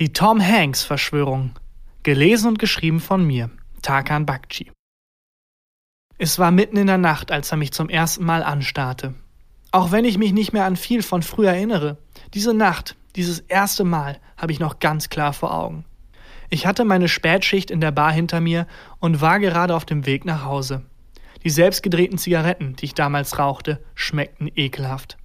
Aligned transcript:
Die 0.00 0.14
Tom 0.14 0.40
Hanks 0.40 0.82
Verschwörung. 0.82 1.58
Gelesen 2.04 2.48
und 2.48 2.58
geschrieben 2.58 3.00
von 3.00 3.22
mir, 3.22 3.50
Tarkan 3.82 4.24
Bakci. 4.24 4.72
Es 6.16 6.38
war 6.38 6.50
mitten 6.50 6.78
in 6.78 6.86
der 6.86 6.96
Nacht, 6.96 7.30
als 7.30 7.50
er 7.50 7.58
mich 7.58 7.72
zum 7.72 7.90
ersten 7.90 8.24
Mal 8.24 8.42
anstarrte. 8.42 9.12
Auch 9.72 9.92
wenn 9.92 10.06
ich 10.06 10.16
mich 10.16 10.32
nicht 10.32 10.54
mehr 10.54 10.64
an 10.64 10.76
viel 10.76 11.02
von 11.02 11.20
früher 11.22 11.50
erinnere, 11.50 11.98
diese 12.32 12.54
Nacht, 12.54 12.96
dieses 13.14 13.40
erste 13.40 13.84
Mal, 13.84 14.18
habe 14.38 14.52
ich 14.52 14.58
noch 14.58 14.78
ganz 14.78 15.10
klar 15.10 15.34
vor 15.34 15.52
Augen. 15.52 15.84
Ich 16.48 16.64
hatte 16.64 16.86
meine 16.86 17.06
Spätschicht 17.06 17.70
in 17.70 17.82
der 17.82 17.92
Bar 17.92 18.12
hinter 18.12 18.40
mir 18.40 18.66
und 19.00 19.20
war 19.20 19.38
gerade 19.38 19.76
auf 19.76 19.84
dem 19.84 20.06
Weg 20.06 20.24
nach 20.24 20.46
Hause. 20.46 20.82
Die 21.44 21.50
selbstgedrehten 21.50 22.16
Zigaretten, 22.16 22.74
die 22.74 22.86
ich 22.86 22.94
damals 22.94 23.38
rauchte, 23.38 23.84
schmeckten 23.94 24.50
ekelhaft. 24.56 25.18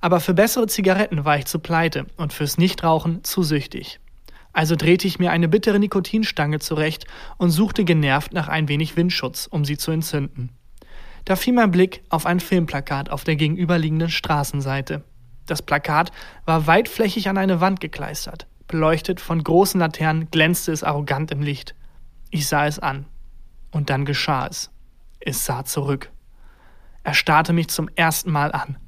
Aber 0.00 0.20
für 0.20 0.34
bessere 0.34 0.68
Zigaretten 0.68 1.24
war 1.24 1.36
ich 1.36 1.46
zu 1.46 1.58
pleite 1.58 2.06
und 2.16 2.32
fürs 2.32 2.58
Nichtrauchen 2.58 3.24
zu 3.24 3.42
süchtig. 3.42 3.98
Also 4.52 4.74
drehte 4.76 5.06
ich 5.06 5.18
mir 5.18 5.30
eine 5.30 5.48
bittere 5.48 5.78
Nikotinstange 5.78 6.58
zurecht 6.58 7.06
und 7.38 7.50
suchte 7.50 7.84
genervt 7.84 8.32
nach 8.32 8.48
ein 8.48 8.68
wenig 8.68 8.96
Windschutz, 8.96 9.46
um 9.46 9.64
sie 9.64 9.78
zu 9.78 9.90
entzünden. 9.90 10.50
Da 11.24 11.36
fiel 11.36 11.52
mein 11.52 11.70
Blick 11.70 12.02
auf 12.08 12.26
ein 12.26 12.40
Filmplakat 12.40 13.10
auf 13.10 13.24
der 13.24 13.36
gegenüberliegenden 13.36 14.10
Straßenseite. 14.10 15.04
Das 15.46 15.62
Plakat 15.62 16.10
war 16.44 16.66
weitflächig 16.66 17.28
an 17.28 17.38
eine 17.38 17.60
Wand 17.60 17.80
gekleistert. 17.80 18.46
Beleuchtet 18.66 19.20
von 19.20 19.42
großen 19.42 19.80
Laternen 19.80 20.30
glänzte 20.30 20.72
es 20.72 20.84
arrogant 20.84 21.30
im 21.30 21.42
Licht. 21.42 21.74
Ich 22.30 22.46
sah 22.46 22.66
es 22.66 22.78
an. 22.78 23.06
Und 23.70 23.90
dann 23.90 24.04
geschah 24.04 24.46
es. 24.46 24.70
Es 25.20 25.44
sah 25.44 25.64
zurück. 25.64 26.10
Er 27.02 27.14
starrte 27.14 27.52
mich 27.52 27.68
zum 27.68 27.88
ersten 27.94 28.30
Mal 28.30 28.52
an. 28.52 28.78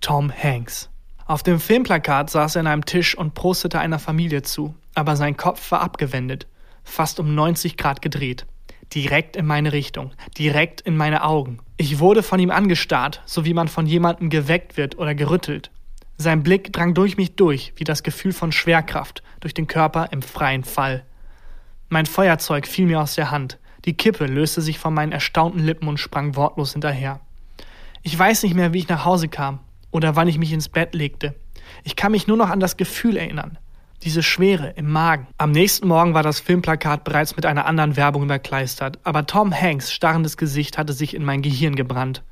Tom 0.00 0.32
Hanks. 0.32 0.90
Auf 1.26 1.42
dem 1.42 1.58
Filmplakat 1.58 2.30
saß 2.30 2.56
er 2.56 2.60
an 2.60 2.66
einem 2.68 2.84
Tisch 2.84 3.16
und 3.16 3.34
prostete 3.34 3.80
einer 3.80 3.98
Familie 3.98 4.42
zu 4.42 4.74
aber 4.96 5.14
sein 5.14 5.36
Kopf 5.36 5.70
war 5.70 5.82
abgewendet, 5.82 6.48
fast 6.82 7.20
um 7.20 7.34
90 7.34 7.76
Grad 7.76 8.02
gedreht. 8.02 8.46
Direkt 8.94 9.36
in 9.36 9.46
meine 9.46 9.72
Richtung, 9.72 10.12
direkt 10.38 10.80
in 10.80 10.96
meine 10.96 11.24
Augen. 11.24 11.58
Ich 11.76 11.98
wurde 11.98 12.22
von 12.22 12.40
ihm 12.40 12.50
angestarrt, 12.50 13.20
so 13.26 13.44
wie 13.44 13.52
man 13.52 13.68
von 13.68 13.86
jemandem 13.86 14.30
geweckt 14.30 14.76
wird 14.76 14.96
oder 14.98 15.14
gerüttelt. 15.14 15.70
Sein 16.16 16.42
Blick 16.42 16.72
drang 16.72 16.94
durch 16.94 17.16
mich 17.16 17.36
durch, 17.36 17.74
wie 17.76 17.84
das 17.84 18.02
Gefühl 18.02 18.32
von 18.32 18.52
Schwerkraft 18.52 19.22
durch 19.40 19.52
den 19.52 19.66
Körper 19.66 20.08
im 20.12 20.22
freien 20.22 20.64
Fall. 20.64 21.04
Mein 21.88 22.06
Feuerzeug 22.06 22.66
fiel 22.66 22.86
mir 22.86 23.00
aus 23.00 23.16
der 23.16 23.30
Hand, 23.30 23.58
die 23.84 23.94
Kippe 23.94 24.26
löste 24.26 24.62
sich 24.62 24.78
von 24.78 24.94
meinen 24.94 25.12
erstaunten 25.12 25.60
Lippen 25.60 25.88
und 25.88 26.00
sprang 26.00 26.34
wortlos 26.36 26.72
hinterher. 26.72 27.20
Ich 28.02 28.18
weiß 28.18 28.44
nicht 28.44 28.54
mehr, 28.54 28.72
wie 28.72 28.78
ich 28.78 28.88
nach 28.88 29.04
Hause 29.04 29.28
kam 29.28 29.60
oder 29.90 30.16
wann 30.16 30.28
ich 30.28 30.38
mich 30.38 30.52
ins 30.52 30.68
Bett 30.68 30.94
legte. 30.94 31.34
Ich 31.84 31.96
kann 31.96 32.12
mich 32.12 32.26
nur 32.26 32.36
noch 32.36 32.50
an 32.50 32.60
das 32.60 32.76
Gefühl 32.76 33.16
erinnern 33.16 33.58
diese 34.02 34.22
Schwere 34.22 34.70
im 34.76 34.90
Magen. 34.90 35.26
Am 35.38 35.52
nächsten 35.52 35.88
Morgen 35.88 36.14
war 36.14 36.22
das 36.22 36.40
Filmplakat 36.40 37.04
bereits 37.04 37.36
mit 37.36 37.46
einer 37.46 37.66
anderen 37.66 37.96
Werbung 37.96 38.24
überkleistert, 38.24 38.98
aber 39.04 39.26
Tom 39.26 39.52
Hanks 39.52 39.92
starrendes 39.92 40.36
Gesicht 40.36 40.78
hatte 40.78 40.92
sich 40.92 41.14
in 41.14 41.24
mein 41.24 41.42
Gehirn 41.42 41.76
gebrannt. 41.76 42.22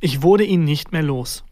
Ich 0.00 0.22
wurde 0.22 0.44
ihn 0.44 0.64
nicht 0.64 0.92
mehr 0.92 1.02
los. 1.02 1.44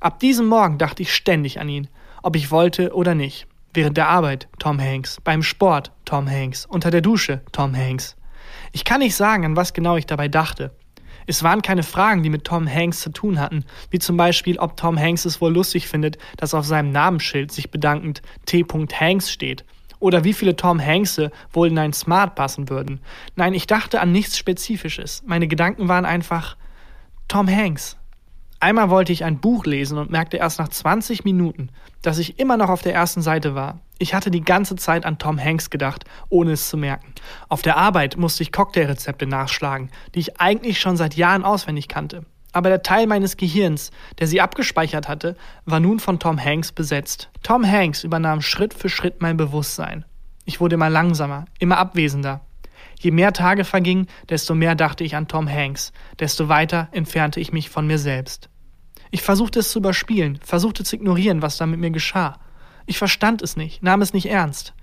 Ab 0.00 0.18
diesem 0.18 0.46
Morgen 0.46 0.78
dachte 0.78 1.02
ich 1.02 1.14
ständig 1.14 1.60
an 1.60 1.68
ihn, 1.68 1.88
ob 2.22 2.36
ich 2.36 2.50
wollte 2.50 2.94
oder 2.94 3.14
nicht. 3.14 3.46
Während 3.72 3.96
der 3.96 4.08
Arbeit 4.08 4.48
Tom 4.58 4.80
Hanks, 4.80 5.20
beim 5.22 5.42
Sport 5.42 5.92
Tom 6.04 6.28
Hanks, 6.28 6.66
unter 6.66 6.90
der 6.90 7.02
Dusche 7.02 7.42
Tom 7.52 7.76
Hanks. 7.76 8.16
Ich 8.72 8.84
kann 8.84 9.00
nicht 9.00 9.14
sagen, 9.14 9.44
an 9.44 9.56
was 9.56 9.72
genau 9.74 9.96
ich 9.96 10.06
dabei 10.06 10.28
dachte. 10.28 10.72
Es 11.30 11.44
waren 11.44 11.62
keine 11.62 11.84
Fragen, 11.84 12.24
die 12.24 12.28
mit 12.28 12.44
Tom 12.44 12.68
Hanks 12.68 13.02
zu 13.02 13.10
tun 13.10 13.38
hatten, 13.38 13.64
wie 13.90 14.00
zum 14.00 14.16
Beispiel, 14.16 14.58
ob 14.58 14.76
Tom 14.76 14.98
Hanks 14.98 15.24
es 15.24 15.40
wohl 15.40 15.52
lustig 15.52 15.86
findet, 15.86 16.18
dass 16.36 16.54
auf 16.54 16.66
seinem 16.66 16.90
Namensschild 16.90 17.52
sich 17.52 17.70
bedankend 17.70 18.20
T. 18.46 18.64
Hanks 18.64 19.30
steht. 19.30 19.64
Oder 20.00 20.24
wie 20.24 20.32
viele 20.32 20.56
Tom 20.56 20.84
Hankse 20.84 21.30
wohl 21.52 21.68
in 21.68 21.78
ein 21.78 21.92
Smart 21.92 22.34
passen 22.34 22.68
würden. 22.68 22.98
Nein, 23.36 23.54
ich 23.54 23.68
dachte 23.68 24.00
an 24.00 24.10
nichts 24.10 24.38
Spezifisches. 24.38 25.22
Meine 25.24 25.46
Gedanken 25.46 25.86
waren 25.86 26.04
einfach 26.04 26.56
Tom 27.28 27.48
Hanks. 27.48 27.96
Einmal 28.58 28.90
wollte 28.90 29.12
ich 29.12 29.22
ein 29.22 29.40
Buch 29.40 29.66
lesen 29.66 29.98
und 29.98 30.10
merkte 30.10 30.38
erst 30.38 30.58
nach 30.58 30.68
20 30.68 31.22
Minuten, 31.24 31.68
dass 32.02 32.18
ich 32.18 32.40
immer 32.40 32.56
noch 32.56 32.70
auf 32.70 32.82
der 32.82 32.94
ersten 32.94 33.22
Seite 33.22 33.54
war. 33.54 33.78
Ich 34.02 34.14
hatte 34.14 34.30
die 34.30 34.40
ganze 34.40 34.76
Zeit 34.76 35.04
an 35.04 35.18
Tom 35.18 35.38
Hanks 35.38 35.68
gedacht, 35.68 36.06
ohne 36.30 36.52
es 36.52 36.70
zu 36.70 36.78
merken. 36.78 37.12
Auf 37.50 37.60
der 37.60 37.76
Arbeit 37.76 38.16
musste 38.16 38.42
ich 38.42 38.50
Cocktailrezepte 38.50 39.26
nachschlagen, 39.26 39.90
die 40.14 40.20
ich 40.20 40.40
eigentlich 40.40 40.80
schon 40.80 40.96
seit 40.96 41.16
Jahren 41.16 41.44
auswendig 41.44 41.86
kannte. 41.86 42.24
Aber 42.52 42.70
der 42.70 42.82
Teil 42.82 43.06
meines 43.06 43.36
Gehirns, 43.36 43.90
der 44.18 44.26
sie 44.26 44.40
abgespeichert 44.40 45.06
hatte, 45.06 45.36
war 45.66 45.80
nun 45.80 46.00
von 46.00 46.18
Tom 46.18 46.42
Hanks 46.42 46.72
besetzt. 46.72 47.28
Tom 47.42 47.62
Hanks 47.62 48.02
übernahm 48.02 48.40
Schritt 48.40 48.72
für 48.72 48.88
Schritt 48.88 49.20
mein 49.20 49.36
Bewusstsein. 49.36 50.06
Ich 50.46 50.62
wurde 50.62 50.76
immer 50.76 50.88
langsamer, 50.88 51.44
immer 51.58 51.76
abwesender. 51.76 52.40
Je 52.98 53.10
mehr 53.10 53.34
Tage 53.34 53.64
vergingen, 53.64 54.06
desto 54.30 54.54
mehr 54.54 54.76
dachte 54.76 55.04
ich 55.04 55.14
an 55.14 55.28
Tom 55.28 55.46
Hanks, 55.46 55.92
desto 56.18 56.48
weiter 56.48 56.88
entfernte 56.92 57.38
ich 57.38 57.52
mich 57.52 57.68
von 57.68 57.86
mir 57.86 57.98
selbst. 57.98 58.48
Ich 59.10 59.20
versuchte 59.20 59.58
es 59.58 59.70
zu 59.70 59.80
überspielen, 59.80 60.38
versuchte 60.42 60.84
zu 60.84 60.96
ignorieren, 60.96 61.42
was 61.42 61.58
da 61.58 61.66
mit 61.66 61.80
mir 61.80 61.90
geschah. 61.90 62.38
Ich 62.86 62.98
verstand 62.98 63.42
es 63.42 63.56
nicht, 63.56 63.82
nahm 63.82 64.02
es 64.02 64.12
nicht 64.12 64.26
ernst. 64.26 64.74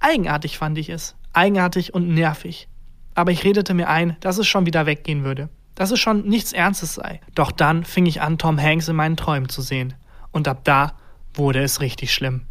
Eigenartig 0.00 0.58
fand 0.58 0.78
ich 0.78 0.88
es, 0.88 1.14
eigenartig 1.32 1.94
und 1.94 2.08
nervig. 2.08 2.68
Aber 3.14 3.30
ich 3.30 3.44
redete 3.44 3.74
mir 3.74 3.88
ein, 3.88 4.16
dass 4.20 4.38
es 4.38 4.46
schon 4.46 4.66
wieder 4.66 4.86
weggehen 4.86 5.24
würde, 5.24 5.48
dass 5.74 5.90
es 5.90 6.00
schon 6.00 6.26
nichts 6.26 6.52
Ernstes 6.52 6.94
sei. 6.94 7.20
Doch 7.34 7.52
dann 7.52 7.84
fing 7.84 8.06
ich 8.06 8.20
an, 8.20 8.38
Tom 8.38 8.60
Hanks 8.60 8.88
in 8.88 8.96
meinen 8.96 9.16
Träumen 9.16 9.48
zu 9.48 9.62
sehen. 9.62 9.94
Und 10.30 10.48
ab 10.48 10.62
da 10.64 10.94
wurde 11.34 11.62
es 11.62 11.80
richtig 11.80 12.12
schlimm. 12.12 12.42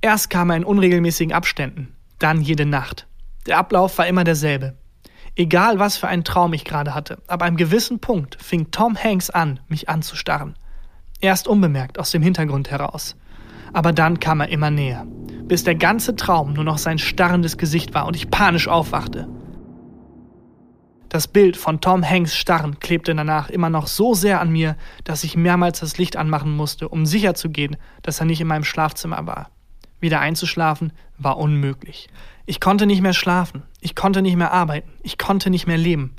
Erst 0.00 0.30
kam 0.30 0.50
er 0.50 0.56
in 0.56 0.64
unregelmäßigen 0.64 1.32
Abständen, 1.32 1.94
dann 2.18 2.42
jede 2.42 2.66
Nacht. 2.66 3.06
Der 3.46 3.58
Ablauf 3.58 3.98
war 3.98 4.06
immer 4.06 4.24
derselbe. 4.24 4.76
Egal 5.34 5.78
was 5.78 5.96
für 5.96 6.08
einen 6.08 6.24
Traum 6.24 6.52
ich 6.52 6.64
gerade 6.64 6.94
hatte, 6.94 7.18
ab 7.26 7.42
einem 7.42 7.56
gewissen 7.56 7.98
Punkt 7.98 8.42
fing 8.42 8.70
Tom 8.70 8.96
Hanks 8.96 9.30
an, 9.30 9.60
mich 9.68 9.88
anzustarren. 9.88 10.54
Erst 11.20 11.48
unbemerkt 11.48 11.98
aus 11.98 12.10
dem 12.10 12.22
Hintergrund 12.22 12.70
heraus 12.70 13.16
aber 13.72 13.92
dann 13.92 14.20
kam 14.20 14.40
er 14.40 14.48
immer 14.48 14.70
näher, 14.70 15.06
bis 15.44 15.64
der 15.64 15.74
ganze 15.74 16.16
Traum 16.16 16.52
nur 16.52 16.64
noch 16.64 16.78
sein 16.78 16.98
starrendes 16.98 17.58
Gesicht 17.58 17.94
war 17.94 18.06
und 18.06 18.16
ich 18.16 18.30
panisch 18.30 18.68
aufwachte. 18.68 19.28
Das 21.08 21.28
Bild 21.28 21.56
von 21.56 21.80
Tom 21.80 22.08
Hanks 22.08 22.36
Starren 22.36 22.80
klebte 22.80 23.14
danach 23.14 23.48
immer 23.48 23.70
noch 23.70 23.86
so 23.86 24.12
sehr 24.14 24.40
an 24.40 24.50
mir, 24.50 24.76
dass 25.04 25.24
ich 25.24 25.36
mehrmals 25.36 25.80
das 25.80 25.98
Licht 25.98 26.16
anmachen 26.16 26.54
musste, 26.56 26.88
um 26.88 27.06
sicherzugehen, 27.06 27.76
dass 28.02 28.20
er 28.20 28.26
nicht 28.26 28.40
in 28.40 28.48
meinem 28.48 28.64
Schlafzimmer 28.64 29.26
war. 29.26 29.50
Wieder 30.00 30.20
einzuschlafen 30.20 30.92
war 31.16 31.38
unmöglich. 31.38 32.08
Ich 32.44 32.60
konnte 32.60 32.86
nicht 32.86 33.02
mehr 33.02 33.12
schlafen, 33.12 33.62
ich 33.80 33.94
konnte 33.94 34.20
nicht 34.20 34.36
mehr 34.36 34.52
arbeiten, 34.52 34.90
ich 35.02 35.16
konnte 35.16 35.48
nicht 35.48 35.66
mehr 35.66 35.78
leben. 35.78 36.16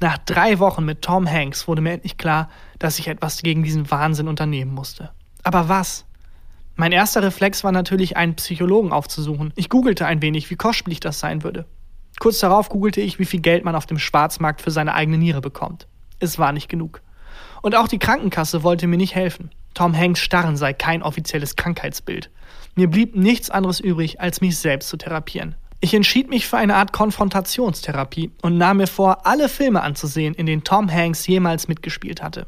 Nach 0.00 0.18
drei 0.18 0.58
Wochen 0.58 0.84
mit 0.84 1.02
Tom 1.02 1.30
Hanks 1.30 1.68
wurde 1.68 1.82
mir 1.82 1.92
endlich 1.92 2.16
klar, 2.16 2.48
dass 2.78 2.98
ich 2.98 3.08
etwas 3.08 3.42
gegen 3.42 3.62
diesen 3.62 3.90
Wahnsinn 3.90 4.28
unternehmen 4.28 4.74
musste. 4.74 5.10
Aber 5.42 5.68
was? 5.68 6.06
Mein 6.80 6.92
erster 6.92 7.22
Reflex 7.22 7.62
war 7.62 7.72
natürlich, 7.72 8.16
einen 8.16 8.36
Psychologen 8.36 8.90
aufzusuchen. 8.90 9.52
Ich 9.54 9.68
googelte 9.68 10.06
ein 10.06 10.22
wenig, 10.22 10.48
wie 10.48 10.56
kostspielig 10.56 10.98
das 10.98 11.20
sein 11.20 11.42
würde. 11.42 11.66
Kurz 12.20 12.38
darauf 12.38 12.70
googelte 12.70 13.02
ich, 13.02 13.18
wie 13.18 13.26
viel 13.26 13.40
Geld 13.40 13.66
man 13.66 13.76
auf 13.76 13.84
dem 13.84 13.98
Schwarzmarkt 13.98 14.62
für 14.62 14.70
seine 14.70 14.94
eigene 14.94 15.18
Niere 15.18 15.42
bekommt. 15.42 15.88
Es 16.20 16.38
war 16.38 16.52
nicht 16.52 16.70
genug. 16.70 17.02
Und 17.60 17.74
auch 17.74 17.86
die 17.86 17.98
Krankenkasse 17.98 18.62
wollte 18.62 18.86
mir 18.86 18.96
nicht 18.96 19.14
helfen. 19.14 19.50
Tom 19.74 19.94
Hanks 19.94 20.20
Starren 20.20 20.56
sei 20.56 20.72
kein 20.72 21.02
offizielles 21.02 21.54
Krankheitsbild. 21.54 22.30
Mir 22.76 22.88
blieb 22.88 23.14
nichts 23.14 23.50
anderes 23.50 23.80
übrig, 23.80 24.22
als 24.22 24.40
mich 24.40 24.56
selbst 24.56 24.88
zu 24.88 24.96
therapieren. 24.96 25.56
Ich 25.80 25.92
entschied 25.92 26.30
mich 26.30 26.46
für 26.46 26.56
eine 26.56 26.76
Art 26.76 26.94
Konfrontationstherapie 26.94 28.30
und 28.40 28.56
nahm 28.56 28.78
mir 28.78 28.86
vor, 28.86 29.26
alle 29.26 29.50
Filme 29.50 29.82
anzusehen, 29.82 30.32
in 30.32 30.46
denen 30.46 30.64
Tom 30.64 30.90
Hanks 30.90 31.26
jemals 31.26 31.68
mitgespielt 31.68 32.22
hatte. 32.22 32.46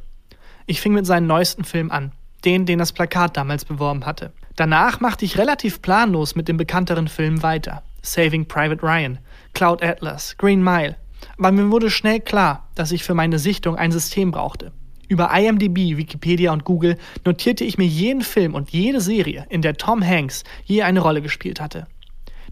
Ich 0.65 0.81
fing 0.81 0.95
mit 0.95 1.05
seinem 1.05 1.27
neuesten 1.27 1.65
Film 1.65 1.91
an 1.91 2.13
den, 2.45 2.67
den 2.67 2.79
das 2.79 2.93
Plakat 2.93 3.37
damals 3.37 3.65
beworben 3.65 4.07
hatte. 4.07 4.33
Danach 4.57 5.01
machte 5.01 5.25
ich 5.25 5.39
relativ 5.39 5.81
planlos 5.83 6.35
mit 6.35 6.49
den 6.49 6.57
bekannteren 6.57 7.09
Filmen 7.09 7.43
weiter. 7.43 7.83
Saving 8.03 8.47
Private 8.47 8.83
Ryan, 8.83 9.19
Cloud 9.55 9.83
Atlas, 9.83 10.37
Green 10.37 10.63
Mile. 10.63 10.97
Aber 11.39 11.53
mir 11.53 11.71
wurde 11.71 11.91
schnell 11.91 12.21
klar, 12.21 12.69
dass 12.75 12.93
ich 12.93 13.05
für 13.05 13.15
meine 13.15 13.39
Sichtung 13.39 13.77
ein 13.77 13.93
System 13.93 14.31
brauchte. 14.33 14.73
Über 15.09 15.31
IMDb, 15.33 15.97
Wikipedia 15.97 16.53
und 16.53 16.65
Google 16.65 16.97
notierte 17.25 17.65
ich 17.65 17.79
mir 17.79 17.87
jeden 17.87 18.23
Film 18.23 18.55
und 18.55 18.71
jede 18.71 19.01
Serie, 19.01 19.47
in 19.51 19.63
der 19.63 19.77
Tom 19.77 20.05
Hanks 20.05 20.43
je 20.65 20.83
eine 20.83 21.01
Rolle 21.01 21.23
gespielt 21.23 21.61
hatte. 21.61 21.87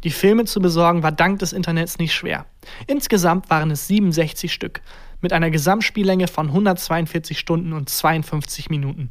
Die 0.04 0.10
Filme 0.10 0.44
zu 0.44 0.60
besorgen 0.60 1.02
war 1.02 1.12
dank 1.12 1.40
des 1.40 1.52
Internets 1.52 1.98
nicht 1.98 2.14
schwer. 2.14 2.46
Insgesamt 2.86 3.50
waren 3.50 3.70
es 3.70 3.86
67 3.86 4.52
Stück, 4.52 4.80
mit 5.20 5.32
einer 5.32 5.50
Gesamtspiellänge 5.50 6.28
von 6.28 6.48
142 6.48 7.38
Stunden 7.38 7.72
und 7.72 7.88
52 7.88 8.70
Minuten. 8.70 9.10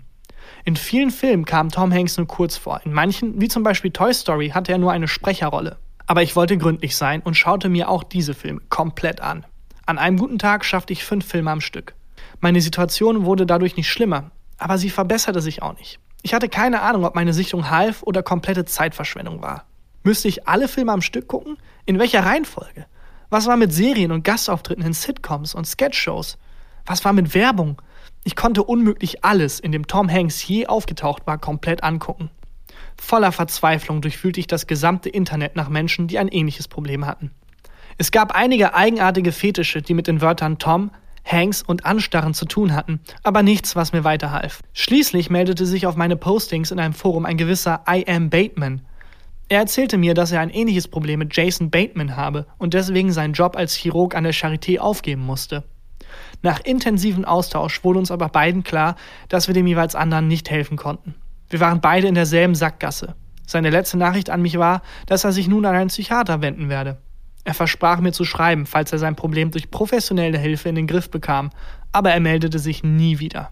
In 0.65 0.75
vielen 0.75 1.11
Filmen 1.11 1.45
kam 1.45 1.69
Tom 1.69 1.93
Hanks 1.93 2.17
nur 2.17 2.27
kurz 2.27 2.57
vor. 2.57 2.81
In 2.85 2.93
manchen, 2.93 3.39
wie 3.41 3.47
zum 3.47 3.63
Beispiel 3.63 3.91
Toy 3.91 4.13
Story, 4.13 4.49
hatte 4.49 4.71
er 4.71 4.77
nur 4.77 4.91
eine 4.91 5.07
Sprecherrolle. 5.07 5.77
Aber 6.07 6.23
ich 6.23 6.35
wollte 6.35 6.57
gründlich 6.57 6.95
sein 6.95 7.21
und 7.21 7.35
schaute 7.35 7.69
mir 7.69 7.89
auch 7.89 8.03
diese 8.03 8.33
Filme 8.33 8.61
komplett 8.69 9.21
an. 9.21 9.45
An 9.85 9.97
einem 9.97 10.17
guten 10.17 10.39
Tag 10.39 10.65
schaffte 10.65 10.93
ich 10.93 11.03
fünf 11.03 11.25
Filme 11.25 11.51
am 11.51 11.61
Stück. 11.61 11.95
Meine 12.41 12.61
Situation 12.61 13.25
wurde 13.25 13.45
dadurch 13.45 13.75
nicht 13.77 13.89
schlimmer, 13.89 14.31
aber 14.57 14.77
sie 14.77 14.89
verbesserte 14.89 15.41
sich 15.41 15.61
auch 15.61 15.77
nicht. 15.77 15.99
Ich 16.21 16.33
hatte 16.33 16.49
keine 16.49 16.81
Ahnung, 16.81 17.05
ob 17.05 17.15
meine 17.15 17.33
Sichtung 17.33 17.69
half 17.69 18.03
oder 18.03 18.23
komplette 18.23 18.65
Zeitverschwendung 18.65 19.41
war. 19.41 19.65
Müsste 20.03 20.27
ich 20.27 20.47
alle 20.47 20.67
Filme 20.67 20.91
am 20.91 21.01
Stück 21.01 21.27
gucken? 21.27 21.57
In 21.85 21.99
welcher 21.99 22.25
Reihenfolge? 22.25 22.85
Was 23.29 23.45
war 23.45 23.57
mit 23.57 23.73
Serien 23.73 24.11
und 24.11 24.23
Gastauftritten 24.23 24.83
in 24.83 24.93
Sitcoms 24.93 25.53
und 25.53 25.65
Sketchshows? 25.65 26.37
Was 26.85 27.05
war 27.05 27.13
mit 27.13 27.33
Werbung? 27.33 27.81
Ich 28.23 28.35
konnte 28.35 28.63
unmöglich 28.63 29.23
alles, 29.23 29.59
in 29.59 29.71
dem 29.71 29.87
Tom 29.87 30.09
Hanks 30.11 30.45
je 30.45 30.67
aufgetaucht 30.67 31.25
war, 31.25 31.37
komplett 31.37 31.83
angucken. 31.83 32.29
Voller 32.97 33.31
Verzweiflung 33.31 34.01
durchfühlte 34.01 34.39
ich 34.39 34.47
das 34.47 34.67
gesamte 34.67 35.09
Internet 35.09 35.55
nach 35.55 35.69
Menschen, 35.69 36.07
die 36.07 36.19
ein 36.19 36.27
ähnliches 36.27 36.67
Problem 36.67 37.05
hatten. 37.05 37.31
Es 37.97 38.11
gab 38.11 38.35
einige 38.35 38.75
eigenartige 38.75 39.31
Fetische, 39.31 39.81
die 39.81 39.93
mit 39.93 40.07
den 40.07 40.21
Wörtern 40.21 40.57
Tom, 40.57 40.91
Hanks 41.25 41.61
und 41.61 41.85
Anstarren 41.85 42.33
zu 42.33 42.45
tun 42.45 42.73
hatten, 42.73 42.99
aber 43.23 43.43
nichts, 43.43 43.75
was 43.75 43.93
mir 43.93 44.03
weiterhalf. 44.03 44.61
Schließlich 44.73 45.29
meldete 45.29 45.65
sich 45.65 45.85
auf 45.85 45.95
meine 45.95 46.15
Postings 46.15 46.71
in 46.71 46.79
einem 46.79 46.93
Forum 46.93 47.25
ein 47.25 47.37
gewisser 47.37 47.83
I 47.89 48.05
Am 48.07 48.29
Bateman. 48.29 48.81
Er 49.47 49.59
erzählte 49.59 49.97
mir, 49.97 50.13
dass 50.13 50.31
er 50.31 50.41
ein 50.41 50.49
ähnliches 50.49 50.87
Problem 50.87 51.19
mit 51.19 51.35
Jason 51.35 51.69
Bateman 51.69 52.15
habe 52.15 52.45
und 52.57 52.73
deswegen 52.73 53.11
seinen 53.11 53.33
Job 53.33 53.55
als 53.55 53.73
Chirurg 53.73 54.15
an 54.15 54.23
der 54.23 54.33
Charité 54.33 54.79
aufgeben 54.79 55.25
musste. 55.25 55.63
Nach 56.41 56.59
intensivem 56.61 57.25
Austausch 57.25 57.83
wurde 57.83 57.99
uns 57.99 58.11
aber 58.11 58.29
beiden 58.29 58.63
klar, 58.63 58.95
dass 59.27 59.47
wir 59.47 59.53
dem 59.53 59.67
jeweils 59.67 59.95
anderen 59.95 60.27
nicht 60.27 60.49
helfen 60.49 60.77
konnten. 60.77 61.15
Wir 61.49 61.59
waren 61.59 61.81
beide 61.81 62.07
in 62.07 62.15
derselben 62.15 62.55
Sackgasse. 62.55 63.15
Seine 63.45 63.71
letzte 63.71 63.97
Nachricht 63.97 64.29
an 64.29 64.41
mich 64.41 64.57
war, 64.57 64.81
dass 65.07 65.23
er 65.23 65.31
sich 65.31 65.47
nun 65.47 65.65
an 65.65 65.75
einen 65.75 65.89
Psychiater 65.89 66.41
wenden 66.41 66.69
werde. 66.69 66.97
Er 67.43 67.53
versprach 67.53 67.99
mir 67.99 68.11
zu 68.11 68.25
schreiben, 68.25 68.65
falls 68.65 68.91
er 68.91 68.99
sein 68.99 69.15
Problem 69.15 69.51
durch 69.51 69.71
professionelle 69.71 70.37
Hilfe 70.37 70.69
in 70.69 70.75
den 70.75 70.87
Griff 70.87 71.09
bekam, 71.09 71.49
aber 71.91 72.11
er 72.11 72.19
meldete 72.19 72.59
sich 72.59 72.83
nie 72.83 73.19
wieder. 73.19 73.49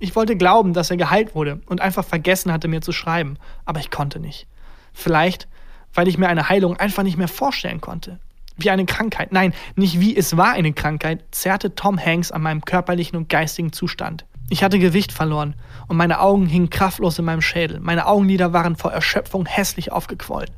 Ich 0.00 0.16
wollte 0.16 0.36
glauben, 0.36 0.72
dass 0.72 0.90
er 0.90 0.96
geheilt 0.96 1.34
wurde 1.34 1.60
und 1.66 1.80
einfach 1.80 2.04
vergessen 2.04 2.52
hatte, 2.52 2.66
mir 2.66 2.80
zu 2.80 2.92
schreiben, 2.92 3.38
aber 3.64 3.80
ich 3.80 3.90
konnte 3.90 4.18
nicht. 4.18 4.48
Vielleicht, 4.92 5.48
weil 5.92 6.08
ich 6.08 6.18
mir 6.18 6.28
eine 6.28 6.48
Heilung 6.48 6.76
einfach 6.76 7.04
nicht 7.04 7.16
mehr 7.16 7.28
vorstellen 7.28 7.80
konnte. 7.80 8.18
Wie 8.56 8.70
eine 8.70 8.86
Krankheit, 8.86 9.32
nein, 9.32 9.52
nicht 9.74 10.00
wie 10.00 10.16
es 10.16 10.36
war 10.36 10.52
eine 10.52 10.72
Krankheit, 10.72 11.24
zerrte 11.32 11.74
Tom 11.74 11.98
Hanks 11.98 12.30
an 12.30 12.42
meinem 12.42 12.64
körperlichen 12.64 13.16
und 13.16 13.28
geistigen 13.28 13.72
Zustand. 13.72 14.24
Ich 14.50 14.62
hatte 14.62 14.78
Gewicht 14.78 15.10
verloren 15.10 15.54
und 15.88 15.96
meine 15.96 16.20
Augen 16.20 16.46
hingen 16.46 16.70
kraftlos 16.70 17.18
in 17.18 17.24
meinem 17.24 17.42
Schädel. 17.42 17.80
Meine 17.80 18.06
Augenlider 18.06 18.52
waren 18.52 18.76
vor 18.76 18.92
Erschöpfung 18.92 19.46
hässlich 19.46 19.90
aufgequollen. 19.90 20.50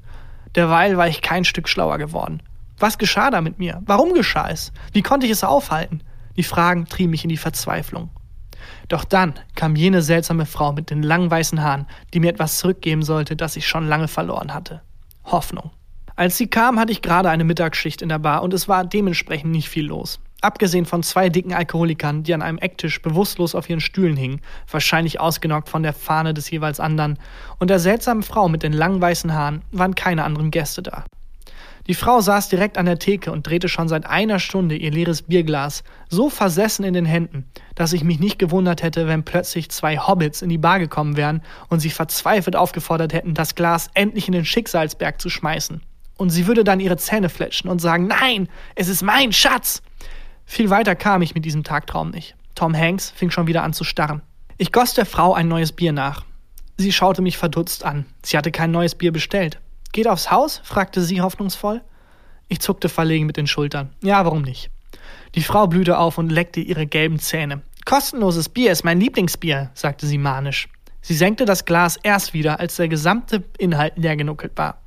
Derweil 0.54 0.96
war 0.96 1.08
ich 1.08 1.22
kein 1.22 1.44
Stück 1.44 1.68
schlauer 1.68 1.98
geworden. 1.98 2.42
Was 2.78 2.98
geschah 2.98 3.30
da 3.30 3.40
mit 3.40 3.58
mir? 3.58 3.80
Warum 3.86 4.12
geschah 4.12 4.48
es? 4.50 4.72
Wie 4.92 5.02
konnte 5.02 5.26
ich 5.26 5.32
es 5.32 5.44
aufhalten? 5.44 6.02
Die 6.36 6.42
Fragen 6.42 6.86
trieben 6.86 7.10
mich 7.10 7.24
in 7.24 7.30
die 7.30 7.36
Verzweiflung. 7.36 8.10
Doch 8.88 9.04
dann 9.04 9.34
kam 9.54 9.76
jene 9.76 10.02
seltsame 10.02 10.46
Frau 10.46 10.72
mit 10.72 10.90
den 10.90 11.02
langen 11.02 11.30
weißen 11.30 11.62
Haaren, 11.62 11.86
die 12.12 12.20
mir 12.20 12.30
etwas 12.30 12.58
zurückgeben 12.58 13.02
sollte, 13.02 13.36
das 13.36 13.56
ich 13.56 13.66
schon 13.66 13.86
lange 13.86 14.08
verloren 14.08 14.52
hatte. 14.52 14.82
Hoffnung. 15.24 15.70
Als 16.18 16.38
sie 16.38 16.46
kam, 16.46 16.80
hatte 16.80 16.92
ich 16.92 17.02
gerade 17.02 17.28
eine 17.28 17.44
Mittagsschicht 17.44 18.00
in 18.00 18.08
der 18.08 18.18
Bar 18.18 18.42
und 18.42 18.54
es 18.54 18.68
war 18.68 18.86
dementsprechend 18.86 19.52
nicht 19.52 19.68
viel 19.68 19.84
los. 19.84 20.18
Abgesehen 20.40 20.86
von 20.86 21.02
zwei 21.02 21.28
dicken 21.28 21.52
Alkoholikern, 21.52 22.22
die 22.22 22.32
an 22.32 22.40
einem 22.40 22.56
Ecktisch 22.56 23.02
bewusstlos 23.02 23.54
auf 23.54 23.68
ihren 23.68 23.80
Stühlen 23.80 24.16
hingen, 24.16 24.40
wahrscheinlich 24.70 25.20
ausgenockt 25.20 25.68
von 25.68 25.82
der 25.82 25.92
Fahne 25.92 26.32
des 26.32 26.50
jeweils 26.50 26.80
anderen, 26.80 27.18
und 27.58 27.68
der 27.68 27.80
seltsamen 27.80 28.22
Frau 28.22 28.48
mit 28.48 28.62
den 28.62 28.72
langen 28.72 29.00
weißen 29.00 29.34
Haaren, 29.34 29.60
waren 29.72 29.94
keine 29.94 30.24
anderen 30.24 30.50
Gäste 30.50 30.82
da. 30.82 31.04
Die 31.86 31.94
Frau 31.94 32.20
saß 32.20 32.48
direkt 32.48 32.78
an 32.78 32.86
der 32.86 32.98
Theke 32.98 33.30
und 33.30 33.46
drehte 33.46 33.68
schon 33.68 33.88
seit 33.88 34.06
einer 34.06 34.38
Stunde 34.38 34.74
ihr 34.74 34.90
leeres 34.90 35.22
Bierglas, 35.22 35.84
so 36.08 36.30
versessen 36.30 36.84
in 36.84 36.94
den 36.94 37.04
Händen, 37.04 37.44
dass 37.74 37.92
ich 37.92 38.04
mich 38.04 38.20
nicht 38.20 38.38
gewundert 38.38 38.82
hätte, 38.82 39.06
wenn 39.06 39.22
plötzlich 39.22 39.70
zwei 39.70 39.98
Hobbits 39.98 40.40
in 40.40 40.48
die 40.48 40.58
Bar 40.58 40.78
gekommen 40.78 41.18
wären 41.18 41.42
und 41.68 41.80
sie 41.80 41.90
verzweifelt 41.90 42.56
aufgefordert 42.56 43.12
hätten, 43.12 43.34
das 43.34 43.54
Glas 43.54 43.88
endlich 43.92 44.28
in 44.28 44.32
den 44.32 44.46
Schicksalsberg 44.46 45.20
zu 45.20 45.28
schmeißen. 45.28 45.82
Und 46.16 46.30
sie 46.30 46.46
würde 46.46 46.64
dann 46.64 46.80
ihre 46.80 46.96
Zähne 46.96 47.28
fletschen 47.28 47.68
und 47.68 47.80
sagen, 47.80 48.06
nein, 48.06 48.48
es 48.74 48.88
ist 48.88 49.02
mein 49.02 49.32
Schatz. 49.32 49.82
Viel 50.44 50.70
weiter 50.70 50.94
kam 50.94 51.22
ich 51.22 51.34
mit 51.34 51.44
diesem 51.44 51.64
Tagtraum 51.64 52.10
nicht. 52.10 52.34
Tom 52.54 52.74
Hanks 52.74 53.10
fing 53.10 53.30
schon 53.30 53.46
wieder 53.46 53.62
an 53.62 53.74
zu 53.74 53.84
starren. 53.84 54.22
Ich 54.56 54.72
goss 54.72 54.94
der 54.94 55.04
Frau 55.04 55.34
ein 55.34 55.48
neues 55.48 55.72
Bier 55.72 55.92
nach. 55.92 56.24
Sie 56.78 56.92
schaute 56.92 57.20
mich 57.20 57.36
verdutzt 57.36 57.84
an. 57.84 58.06
Sie 58.22 58.38
hatte 58.38 58.50
kein 58.50 58.70
neues 58.70 58.94
Bier 58.94 59.12
bestellt. 59.12 59.58
Geht 59.92 60.08
aufs 60.08 60.30
Haus? 60.30 60.60
fragte 60.64 61.02
sie 61.02 61.20
hoffnungsvoll. 61.20 61.82
Ich 62.48 62.60
zuckte 62.60 62.88
verlegen 62.88 63.26
mit 63.26 63.36
den 63.36 63.46
Schultern. 63.46 63.90
Ja, 64.02 64.24
warum 64.24 64.42
nicht? 64.42 64.70
Die 65.34 65.42
Frau 65.42 65.66
blühte 65.66 65.98
auf 65.98 66.16
und 66.16 66.30
leckte 66.30 66.60
ihre 66.60 66.86
gelben 66.86 67.18
Zähne. 67.18 67.62
Kostenloses 67.84 68.48
Bier 68.48 68.72
ist 68.72 68.84
mein 68.84 69.00
Lieblingsbier, 69.00 69.70
sagte 69.74 70.06
sie 70.06 70.18
manisch. 70.18 70.68
Sie 71.02 71.14
senkte 71.14 71.44
das 71.44 71.64
Glas 71.64 71.98
erst 72.02 72.34
wieder, 72.34 72.58
als 72.58 72.76
der 72.76 72.88
gesamte 72.88 73.44
Inhalt 73.58 73.96
leer 73.96 74.16
genuckelt 74.16 74.52
war. 74.56 74.80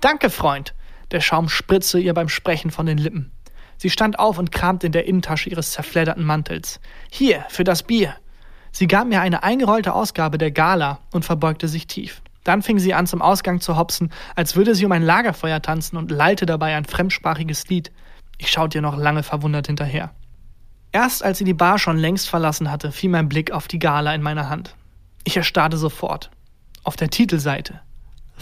Danke, 0.00 0.30
Freund. 0.30 0.74
Der 1.10 1.20
Schaum 1.20 1.48
spritzte 1.48 1.98
ihr 1.98 2.14
beim 2.14 2.28
Sprechen 2.28 2.70
von 2.70 2.86
den 2.86 2.96
Lippen. 2.96 3.32
Sie 3.76 3.90
stand 3.90 4.18
auf 4.18 4.38
und 4.38 4.50
kramte 4.50 4.86
in 4.86 4.92
der 4.92 5.06
Innentasche 5.06 5.50
ihres 5.50 5.72
zerfledderten 5.72 6.24
Mantels. 6.24 6.80
Hier, 7.10 7.44
für 7.48 7.64
das 7.64 7.82
Bier. 7.82 8.14
Sie 8.72 8.86
gab 8.86 9.08
mir 9.08 9.20
eine 9.20 9.42
eingerollte 9.42 9.92
Ausgabe 9.92 10.38
der 10.38 10.52
Gala 10.52 11.00
und 11.12 11.24
verbeugte 11.24 11.68
sich 11.68 11.86
tief. 11.86 12.22
Dann 12.44 12.62
fing 12.62 12.78
sie 12.78 12.94
an, 12.94 13.06
zum 13.06 13.20
Ausgang 13.20 13.60
zu 13.60 13.76
hopsen, 13.76 14.10
als 14.36 14.56
würde 14.56 14.74
sie 14.74 14.86
um 14.86 14.92
ein 14.92 15.02
Lagerfeuer 15.02 15.60
tanzen 15.60 15.98
und 15.98 16.10
lallte 16.10 16.46
dabei 16.46 16.76
ein 16.76 16.86
fremdsprachiges 16.86 17.68
Lied. 17.68 17.92
Ich 18.38 18.50
schaute 18.50 18.78
ihr 18.78 18.82
noch 18.82 18.96
lange 18.96 19.22
verwundert 19.22 19.66
hinterher. 19.66 20.14
Erst 20.92 21.22
als 21.22 21.38
sie 21.38 21.44
die 21.44 21.54
Bar 21.54 21.78
schon 21.78 21.98
längst 21.98 22.28
verlassen 22.28 22.70
hatte, 22.70 22.90
fiel 22.90 23.10
mein 23.10 23.28
Blick 23.28 23.52
auf 23.52 23.68
die 23.68 23.78
Gala 23.78 24.14
in 24.14 24.22
meiner 24.22 24.48
Hand. 24.48 24.76
Ich 25.24 25.36
erstarrte 25.36 25.76
sofort. 25.76 26.30
Auf 26.84 26.96
der 26.96 27.10
Titelseite 27.10 27.80